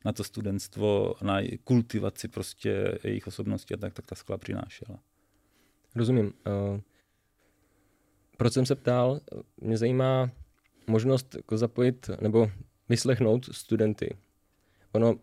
[0.05, 4.99] na to studentstvo, na kultivaci prostě jejich osobnosti a tak, tak ta skla přinášela.
[5.95, 6.33] Rozumím.
[8.37, 9.19] Proč jsem se ptal,
[9.61, 10.31] mě zajímá
[10.87, 12.51] možnost jako zapojit nebo
[12.89, 14.17] vyslechnout studenty.
[14.91, 15.15] Ono,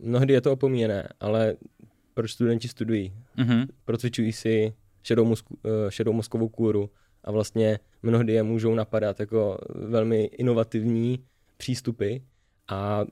[0.00, 1.56] mnohdy je to opomíjené, ale
[2.14, 3.12] proč studenti studují?
[3.38, 3.66] Mm-hmm.
[3.84, 6.90] Procvičují si šedou, mozku, eh, šedou mozkovou kůru
[7.24, 11.24] a vlastně mnohdy je můžou napadat jako velmi inovativní
[11.56, 12.16] přístupy
[12.68, 13.04] a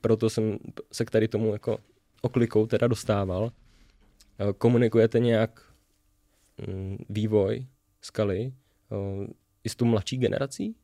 [0.00, 0.58] proto jsem
[0.92, 1.78] se k tady tomu jako
[2.22, 3.50] oklikou teda dostával.
[4.38, 5.72] Eh, komunikujete nějak
[6.66, 7.66] mm, vývoj
[8.02, 8.52] skaly
[8.92, 9.26] eh,
[9.64, 10.74] i s tou mladší generací?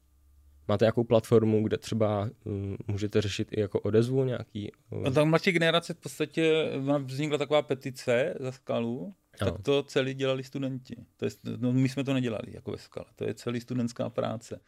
[0.68, 4.72] Máte nějakou platformu, kde třeba um, můžete řešit i jako odezvu nějaký?
[4.90, 5.14] Um...
[5.14, 6.70] Ta mladší generace v podstatě
[7.04, 9.52] vznikla taková petice za skalu, ano.
[9.52, 10.96] tak to celý dělali studenti.
[11.16, 14.60] To je, no, my jsme to nedělali jako ve skale, to je celý studentská práce.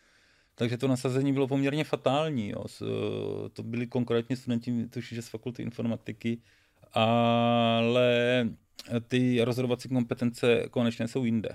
[0.58, 2.48] Takže to nasazení bylo poměrně fatální.
[2.48, 2.64] Jo.
[3.52, 6.38] To byli konkrétně studenti, tuším, že z fakulty informatiky,
[6.92, 8.48] ale
[9.08, 11.48] ty rozhodovací kompetence konečně jsou jinde.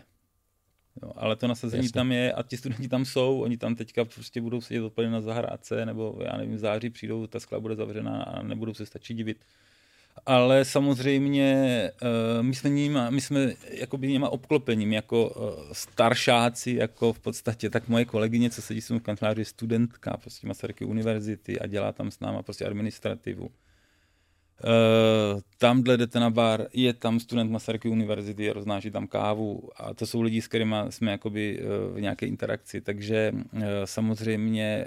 [1.03, 1.93] Jo, ale to nasazení Jasně.
[1.93, 5.21] tam je a ti studenti tam jsou, oni tam teďka prostě budou sedět odpoledne na
[5.21, 9.13] zahrádce, nebo já nevím, v září přijdou, ta skla bude zavřená a nebudou se stačit
[9.13, 9.37] divit.
[10.25, 17.13] Ale samozřejmě uh, my jsme, nima, my jsme jakoby něma obklopením, jako uh, staršáci, jako
[17.13, 21.67] v podstatě, tak moje kolegyně, co sedí v kanceláři, je studentka prostě Masaryky univerzity a
[21.67, 23.49] dělá tam s náma prostě administrativu.
[24.63, 30.07] Uh, tamhle jdete na bar, je tam student Masaryky univerzity, roznáší tam kávu a to
[30.07, 34.85] jsou lidi, s kterými jsme jakoby uh, v nějaké interakci, takže uh, samozřejmě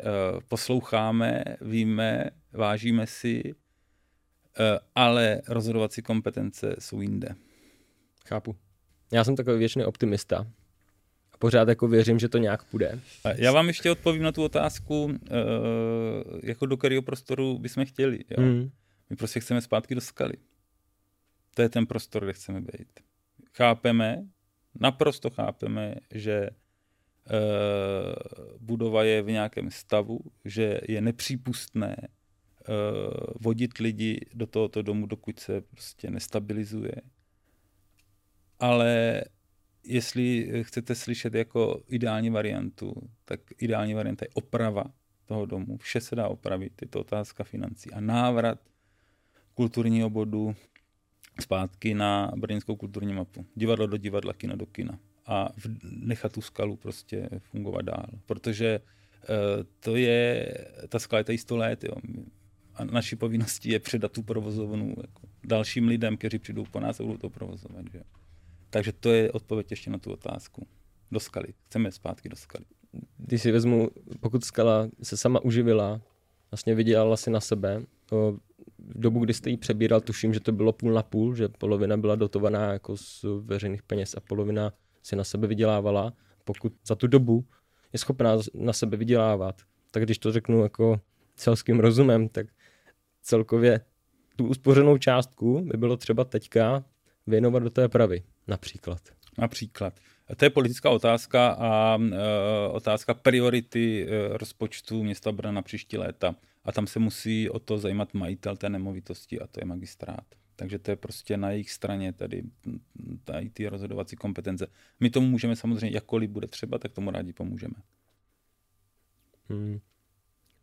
[0.49, 3.55] posloucháme, víme, vážíme si,
[4.95, 7.29] ale rozhodovací kompetence jsou jinde.
[8.27, 8.57] Chápu.
[9.13, 10.47] Já jsem takový věčný optimista.
[11.33, 13.01] A pořád jako věřím, že to nějak půjde.
[13.35, 15.19] Já vám ještě odpovím na tu otázku,
[16.43, 18.19] jako do kterého prostoru bychom chtěli.
[18.31, 18.45] Jo?
[18.45, 18.71] Mm.
[19.11, 20.35] My prostě chceme zpátky do skaly.
[21.55, 23.01] To je ten prostor, kde chceme být.
[23.53, 24.29] Chápeme,
[24.81, 26.51] naprosto chápeme, že e,
[28.59, 32.09] budova je v nějakém stavu, že je nepřípustné e,
[33.40, 36.95] vodit lidi do tohoto domu, dokud se prostě nestabilizuje.
[38.61, 39.23] Ale
[39.85, 44.85] jestli chcete slyšet jako ideální variantu, tak ideální varianta je oprava
[45.25, 45.77] toho domu.
[45.77, 47.93] Vše se dá opravit, je to otázka financí.
[47.93, 48.61] A návrat
[49.55, 50.55] kulturního bodu
[51.40, 53.47] zpátky na brněnskou kulturní mapu.
[53.55, 54.99] Divadlo do divadla, kino do kina.
[55.27, 55.49] A
[55.83, 58.07] nechat tu skalu prostě fungovat dál.
[58.27, 60.55] Protože uh, to je,
[60.88, 61.95] ta skala je tady 100 let, jo.
[62.75, 67.05] A naší povinností je předat tu provozovnu jako dalším lidem, kteří přijdou po nás a
[67.05, 67.85] budou to provozovat.
[67.93, 68.01] Že?
[68.71, 70.67] Takže to je odpověď ještě na tu otázku.
[71.11, 71.55] Do skaly.
[71.67, 72.64] Chceme zpátky do skaly.
[73.17, 73.90] Když si vezmu,
[74.21, 76.01] pokud skala se sama uživila,
[76.51, 77.83] vlastně vydělala si na sebe,
[78.88, 81.97] v dobu, kdy jste ji přebíral, tuším, že to bylo půl na půl, že polovina
[81.97, 86.12] byla dotovaná jako z veřejných peněz a polovina si na sebe vydělávala.
[86.44, 87.44] Pokud za tu dobu
[87.92, 91.01] je schopná na sebe vydělávat, tak když to řeknu jako
[91.35, 92.47] celským rozumem, tak
[93.23, 93.81] celkově
[94.37, 96.85] tu uspořenou částku by bylo třeba teďka
[97.27, 99.01] věnovat do té pravy, například.
[99.38, 99.94] Například.
[100.37, 106.35] To je politická otázka a e, otázka priority e, rozpočtu města Brna na příští léta
[106.64, 110.27] a tam se musí o to zajímat majitel té nemovitosti a to je magistrát.
[110.57, 112.42] Takže to je prostě na jejich straně tady,
[113.24, 114.66] tady ty rozhodovací kompetence.
[115.00, 117.74] My tomu můžeme samozřejmě, jakkoliv bude třeba, tak tomu rádi pomůžeme.
[119.48, 119.81] Hmm.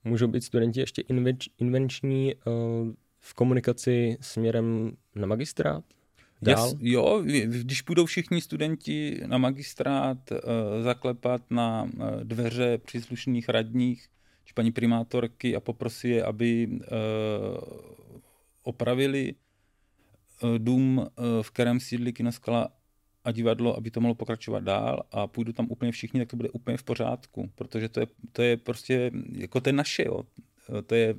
[0.03, 2.43] Můžou být studenti ještě invenč, invenční uh,
[3.19, 5.85] v komunikaci směrem na magistrát?
[6.41, 6.67] Dál?
[6.67, 10.37] Yes, jo, když půjdou všichni studenti na magistrát uh,
[10.83, 14.07] zaklepat na uh, dveře příslušných radních,
[14.45, 16.77] či paní primátorky a poprosí je, aby uh,
[18.63, 19.33] opravili
[20.43, 21.05] uh, dům, uh,
[21.41, 22.69] v kterém sídlí kinoskala
[23.23, 26.49] a divadlo, aby to mohlo pokračovat dál a půjdu tam úplně všichni, tak to bude
[26.49, 30.23] úplně v pořádku, protože to je, to je prostě, jako to je naše, jo.
[30.85, 31.15] To je,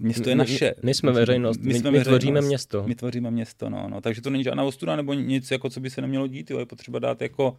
[0.00, 0.74] město je naše.
[0.76, 2.84] My, my jsme veřejnost, my, my, jsme my veřejnost, tvoříme město.
[2.86, 4.00] My tvoříme město, no, no.
[4.00, 6.58] Takže to není žádná ostuda nebo nic, jako co by se nemělo dít, jo.
[6.58, 7.58] Je potřeba dát jako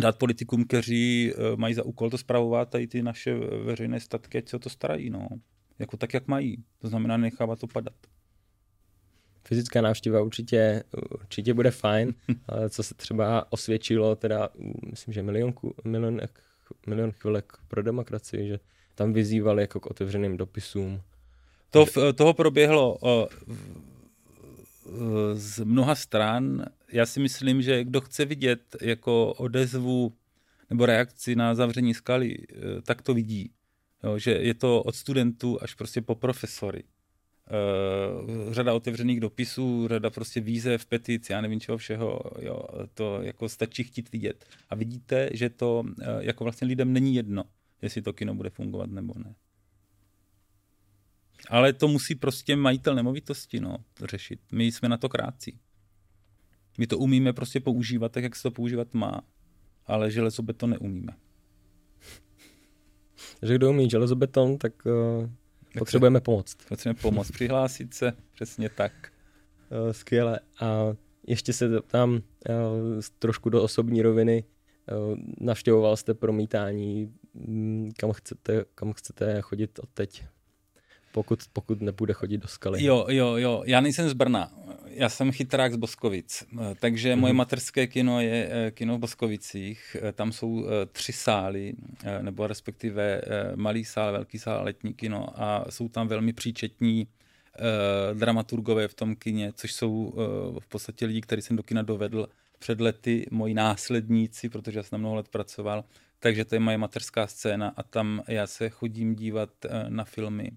[0.00, 3.34] dát politikům, kteří eh, mají za úkol to zpravovat tady ty naše
[3.64, 5.28] veřejné statky, ať se o to starají, no.
[5.78, 6.64] Jako tak, jak mají.
[6.78, 7.94] To znamená nechávat to padat.
[9.48, 12.14] Fyzická návštěva určitě, určitě bude fajn,
[12.48, 14.48] ale co se třeba osvědčilo, teda
[14.90, 16.20] myslím, že milion, milion,
[16.86, 18.58] milion chvilek pro demokracii, že
[18.94, 21.00] tam vyzývali jako k otevřeným dopisům.
[21.70, 22.98] To, toho proběhlo
[25.32, 30.12] z mnoha stran já si myslím, že kdo chce vidět jako odezvu
[30.70, 33.50] nebo reakci na zavření skaly, eh, tak to vidí.
[34.04, 36.84] Jo, že je to od studentů až prostě po profesory.
[37.50, 42.62] Uh, řada otevřených dopisů, řada prostě výzev, petic, já nevím čeho všeho, jo,
[42.94, 44.44] to jako stačí chtít vidět.
[44.68, 47.44] A vidíte, že to uh, jako vlastně lidem není jedno,
[47.82, 49.34] jestli to kino bude fungovat nebo ne.
[51.48, 54.40] Ale to musí prostě majitel nemovitosti no, řešit.
[54.52, 55.58] My jsme na to krátcí.
[56.80, 59.20] My to umíme prostě používat tak, jak se to používat má,
[59.86, 61.12] ale železobeton neumíme.
[63.42, 65.30] že kdo umí železobeton, tak uh,
[65.78, 66.54] potřebujeme pomoc.
[66.68, 69.12] Potřebujeme pomoc, přihlásit se, přesně tak.
[69.70, 70.40] Uh, skvěle.
[70.60, 70.94] A
[71.26, 72.20] ještě se tam uh,
[73.18, 74.44] trošku do osobní roviny.
[74.92, 80.24] Uh, navštěvoval jste promítání, um, kam chcete, kam chcete chodit od teď?
[81.12, 82.84] Pokud, pokud nebude chodit do skaly.
[82.84, 83.62] Jo, jo, jo.
[83.66, 84.50] Já nejsem z Brna.
[84.86, 86.44] Já jsem chytrák z Boskovic.
[86.80, 87.20] Takže mm-hmm.
[87.20, 89.96] moje materské kino je eh, kino v Boskovicích.
[90.02, 91.72] Eh, tam jsou eh, tři sály,
[92.20, 93.22] nebo respektive
[93.54, 97.06] malý sál, velký sál, letní kino a jsou tam velmi příčetní
[98.14, 100.14] dramaturgové v tom kině, což jsou
[100.60, 105.00] v podstatě lidi, který jsem do kina dovedl před lety, moji následníci, protože já jsem
[105.00, 105.84] mnoho let pracoval.
[106.18, 109.50] Takže to je moje materská scéna a tam já se chodím dívat
[109.88, 110.50] na filmy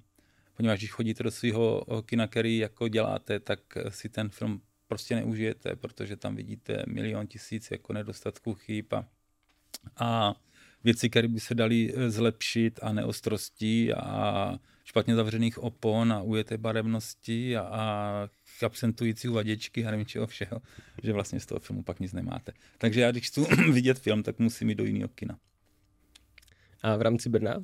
[0.57, 5.75] poněvadž když chodíte do svého kina, který jako děláte, tak si ten film prostě neužijete,
[5.75, 9.05] protože tam vidíte milion tisíc jako nedostatků chyb a,
[9.97, 10.35] a
[10.83, 17.57] věci, které by se daly zlepšit a neostrostí a špatně zavřených opon a ujeté barevnosti
[17.57, 18.29] a, a
[18.65, 20.61] absentující uvaděčky a nevím čeho všeho,
[21.03, 22.53] že vlastně z toho filmu pak nic nemáte.
[22.77, 23.41] Takže já když chci
[23.71, 25.37] vidět film, tak musím jít do jiného kina.
[26.81, 27.63] A v rámci Brna?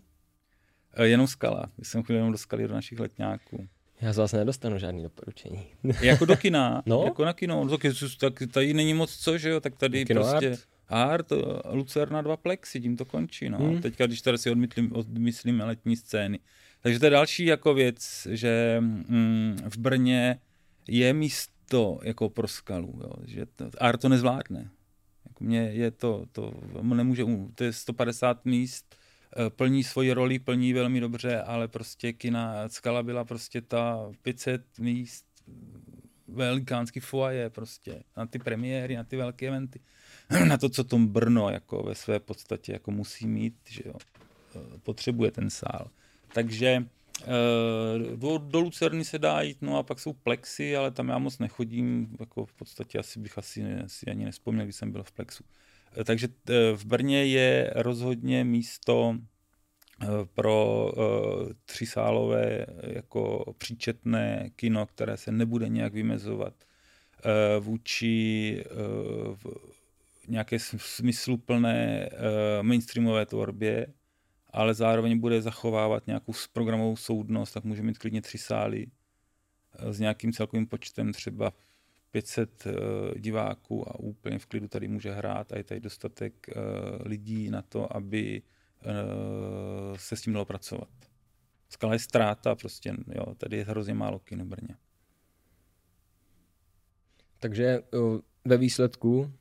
[0.93, 1.65] Eh, jenom skala.
[1.83, 3.67] Jsem chvíli jenom do skaly do našich letňáků.
[4.01, 5.65] Já z vás nedostanu žádný doporučení.
[6.01, 6.83] jako do kina.
[6.85, 7.03] No?
[7.05, 7.63] Jako na kino.
[7.63, 9.59] No, tak, tak tady není moc co, že jo?
[9.59, 10.49] Tak tady kino prostě...
[10.49, 10.59] Art?
[10.89, 11.35] Art, eh,
[11.71, 13.49] Lucerna dva plexy, tím to končí.
[13.49, 13.57] No.
[13.57, 13.81] Hmm.
[13.81, 16.39] Teďka, když tady si odmyslím, odmyslím letní scény.
[16.81, 20.39] Takže to je další jako věc, že mm, v Brně
[20.87, 24.69] je místo jako pro skalu, jo, že to, Art to nezvládne.
[25.27, 27.23] Jako mě je to, to nemůže,
[27.55, 28.95] to je 150 míst,
[29.49, 35.25] plní svoji roli, plní velmi dobře, ale prostě kina Skala byla prostě ta 500 míst
[36.33, 39.79] velikánský foaje prostě na ty premiéry, na ty velké eventy,
[40.47, 43.93] na to, co tom Brno jako ve své podstatě jako musí mít, že jo,
[44.55, 45.89] eh, potřebuje ten sál.
[46.33, 46.85] Takže
[47.21, 51.17] eh, do, do Lucerny se dá jít, no a pak jsou plexy, ale tam já
[51.17, 55.11] moc nechodím, jako v podstatě asi bych asi, asi ani nespomněl, když jsem byl v
[55.11, 55.43] plexu.
[56.03, 59.15] Takže eh, v Brně je rozhodně místo
[60.01, 66.53] eh, pro eh, třisálové jako příčetné kino, které se nebude nějak vymezovat
[67.59, 68.63] vůči
[70.27, 72.09] nějaké smysluplné
[72.61, 73.87] mainstreamové tvorbě,
[74.53, 78.87] ale zároveň bude zachovávat nějakou programovou soudnost, tak může mít klidně tři sály
[79.89, 81.53] s nějakým celkovým počtem třeba
[82.11, 86.47] 500 uh, eh, diváků a úplně v klidu tady může hrát a je tady dostatek
[86.47, 86.63] uh,
[87.07, 88.41] lidí na to, aby
[88.85, 90.89] uh, se s tím dalo pracovat.
[91.69, 94.75] Skala je ztráta, prostě, jo, tady je hrozně málo kino Brně.
[97.39, 97.79] Takže
[98.45, 99.31] ve výsledku,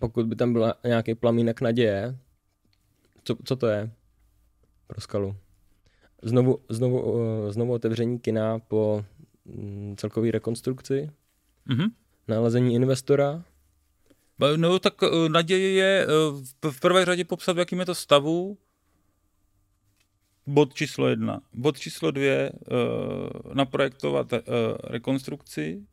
[0.00, 2.18] pokud by tam byl nějaký plamínek naděje,
[3.24, 3.90] co, co to je
[4.86, 5.36] pro skalu?
[6.22, 7.22] Znovu, znovu,
[7.52, 9.04] znovu otevření kina po
[9.46, 11.10] Mm, celkové rekonstrukci,
[11.68, 11.90] mm-hmm.
[12.28, 13.44] nalezení investora.
[14.56, 18.58] No tak eh, naděje je eh, v prvé řadě popsat, v jakým je to stavu,
[20.46, 21.40] bod číslo jedna.
[21.52, 24.32] Bod číslo dvě, eh, naprojektovat
[24.84, 25.86] rekonstrukci.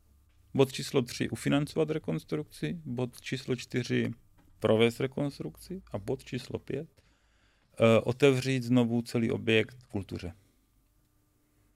[0.54, 2.82] Bod číslo tři, ufinancovat rekonstrukci.
[2.86, 4.12] Bod číslo čtyři,
[4.60, 5.82] provést rekonstrukci.
[5.92, 6.90] A bod číslo pět,
[8.04, 10.34] otevřít znovu celý objekt kultuře.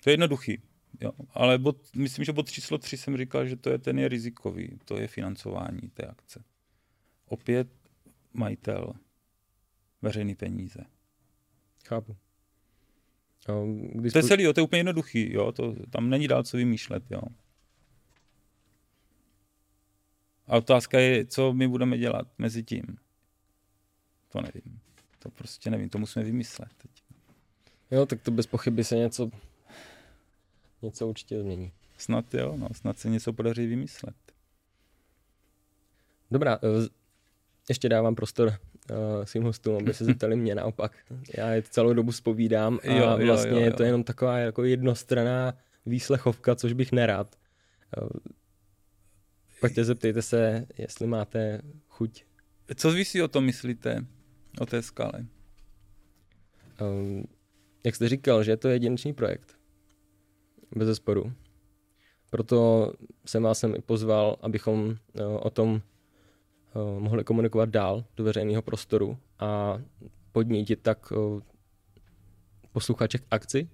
[0.03, 0.61] To je jednoduchý.
[1.01, 4.07] Jo, ale bod, myslím, že bod číslo 3 jsem říkal, že to je ten je
[4.07, 6.43] rizikový, to je financování té akce.
[7.25, 7.67] Opět
[8.33, 8.93] majitel,
[10.01, 10.79] veřejný peníze.
[11.87, 12.15] Chápu.
[13.93, 16.57] Když to je celý, jo, to je úplně jednoduchý, jo, to, tam není dál co
[16.57, 17.21] vymýšlet, jo.
[20.47, 22.97] A otázka je, co my budeme dělat mezi tím.
[24.29, 24.79] To nevím.
[25.19, 26.91] To prostě nevím, to musíme vymyslet teď.
[27.91, 29.31] Jo, tak to bez pochyby se něco
[30.82, 31.71] něco určitě změní.
[31.97, 34.15] Snad jo, no, snad se něco podaří vymyslet.
[36.32, 36.88] Dobrá, eh,
[37.69, 40.91] ještě dávám prostor uh, svým hostům, aby se zeptali mě naopak.
[41.38, 43.65] Já je celou dobu spovídám a jo, vlastně jo, jo, jo.
[43.65, 45.53] je to jenom taková jako jednostraná
[45.86, 47.36] výslechovka, což bych nerád.
[48.01, 48.09] Uh,
[49.59, 52.23] Pojďte zeptejte se, jestli máte chuť.
[52.75, 54.05] Co vy si o tom myslíte,
[54.59, 55.25] o té skale?
[56.82, 57.23] Um,
[57.84, 59.57] jak jste říkal, že je to jedinečný projekt.
[60.76, 61.34] Bez sporu.
[62.30, 62.91] Proto
[63.26, 64.95] jsem vás sem i pozval, abychom uh,
[65.41, 65.82] o tom
[66.76, 69.80] uh, mohli komunikovat dál do veřejného prostoru a
[70.32, 71.41] podnítit tak uh,
[72.72, 73.70] posluchače k akci.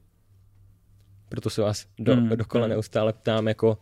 [1.30, 3.78] Proto se vás do, mm, dokola neustále ptám, jako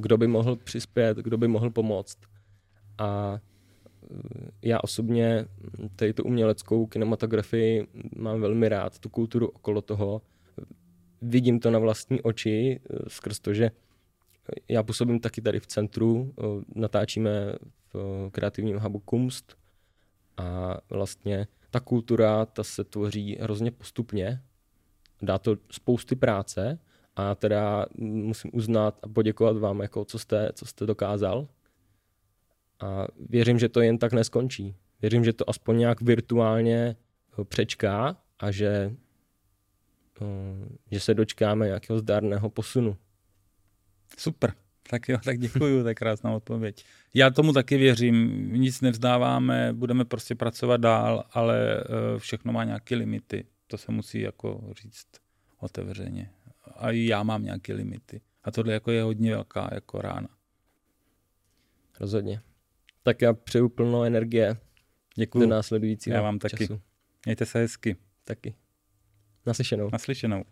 [0.00, 2.18] kdo by mohl přispět, kdo by mohl pomoct.
[2.98, 3.38] A
[4.62, 5.46] já osobně
[5.96, 7.86] tady tu uměleckou kinematografii
[8.16, 10.22] mám velmi rád, tu kulturu okolo toho.
[11.22, 13.70] Vidím to na vlastní oči, skrz to, že
[14.68, 16.34] já působím taky tady v centru,
[16.74, 17.52] natáčíme
[17.92, 19.56] v kreativním hubu Kunst
[20.36, 24.42] a vlastně ta kultura, ta se tvoří hrozně postupně,
[25.22, 26.78] dá to spousty práce
[27.16, 31.48] a teda musím uznat a poděkovat vám, jako co jste, co jste dokázal.
[32.80, 34.76] A věřím, že to jen tak neskončí.
[35.02, 36.96] Věřím, že to aspoň nějak virtuálně
[37.44, 38.96] přečká a že,
[40.90, 42.96] že se dočkáme nějakého zdárného posunu.
[44.18, 44.54] Super.
[44.90, 46.84] Tak jo, tak děkuju, je krásná odpověď.
[47.14, 52.94] Já tomu taky věřím, nic nevzdáváme, budeme prostě pracovat dál, ale eh, všechno má nějaké
[52.96, 53.44] limity.
[53.66, 55.06] To se musí jako říct
[55.58, 56.30] otevřeně.
[56.76, 58.20] A i já mám nějaké limity.
[58.44, 60.28] A tohle jako je hodně velká jako rána.
[62.00, 62.40] Rozhodně.
[63.02, 64.56] Tak já přeju plno energie
[65.14, 65.40] Děkuji.
[65.40, 66.56] do následujícího Já vám taky.
[66.56, 66.80] Času.
[67.26, 67.96] Mějte se hezky.
[68.24, 68.54] Taky.
[69.46, 69.88] Naslyšenou.
[69.92, 70.44] Naslyšenou.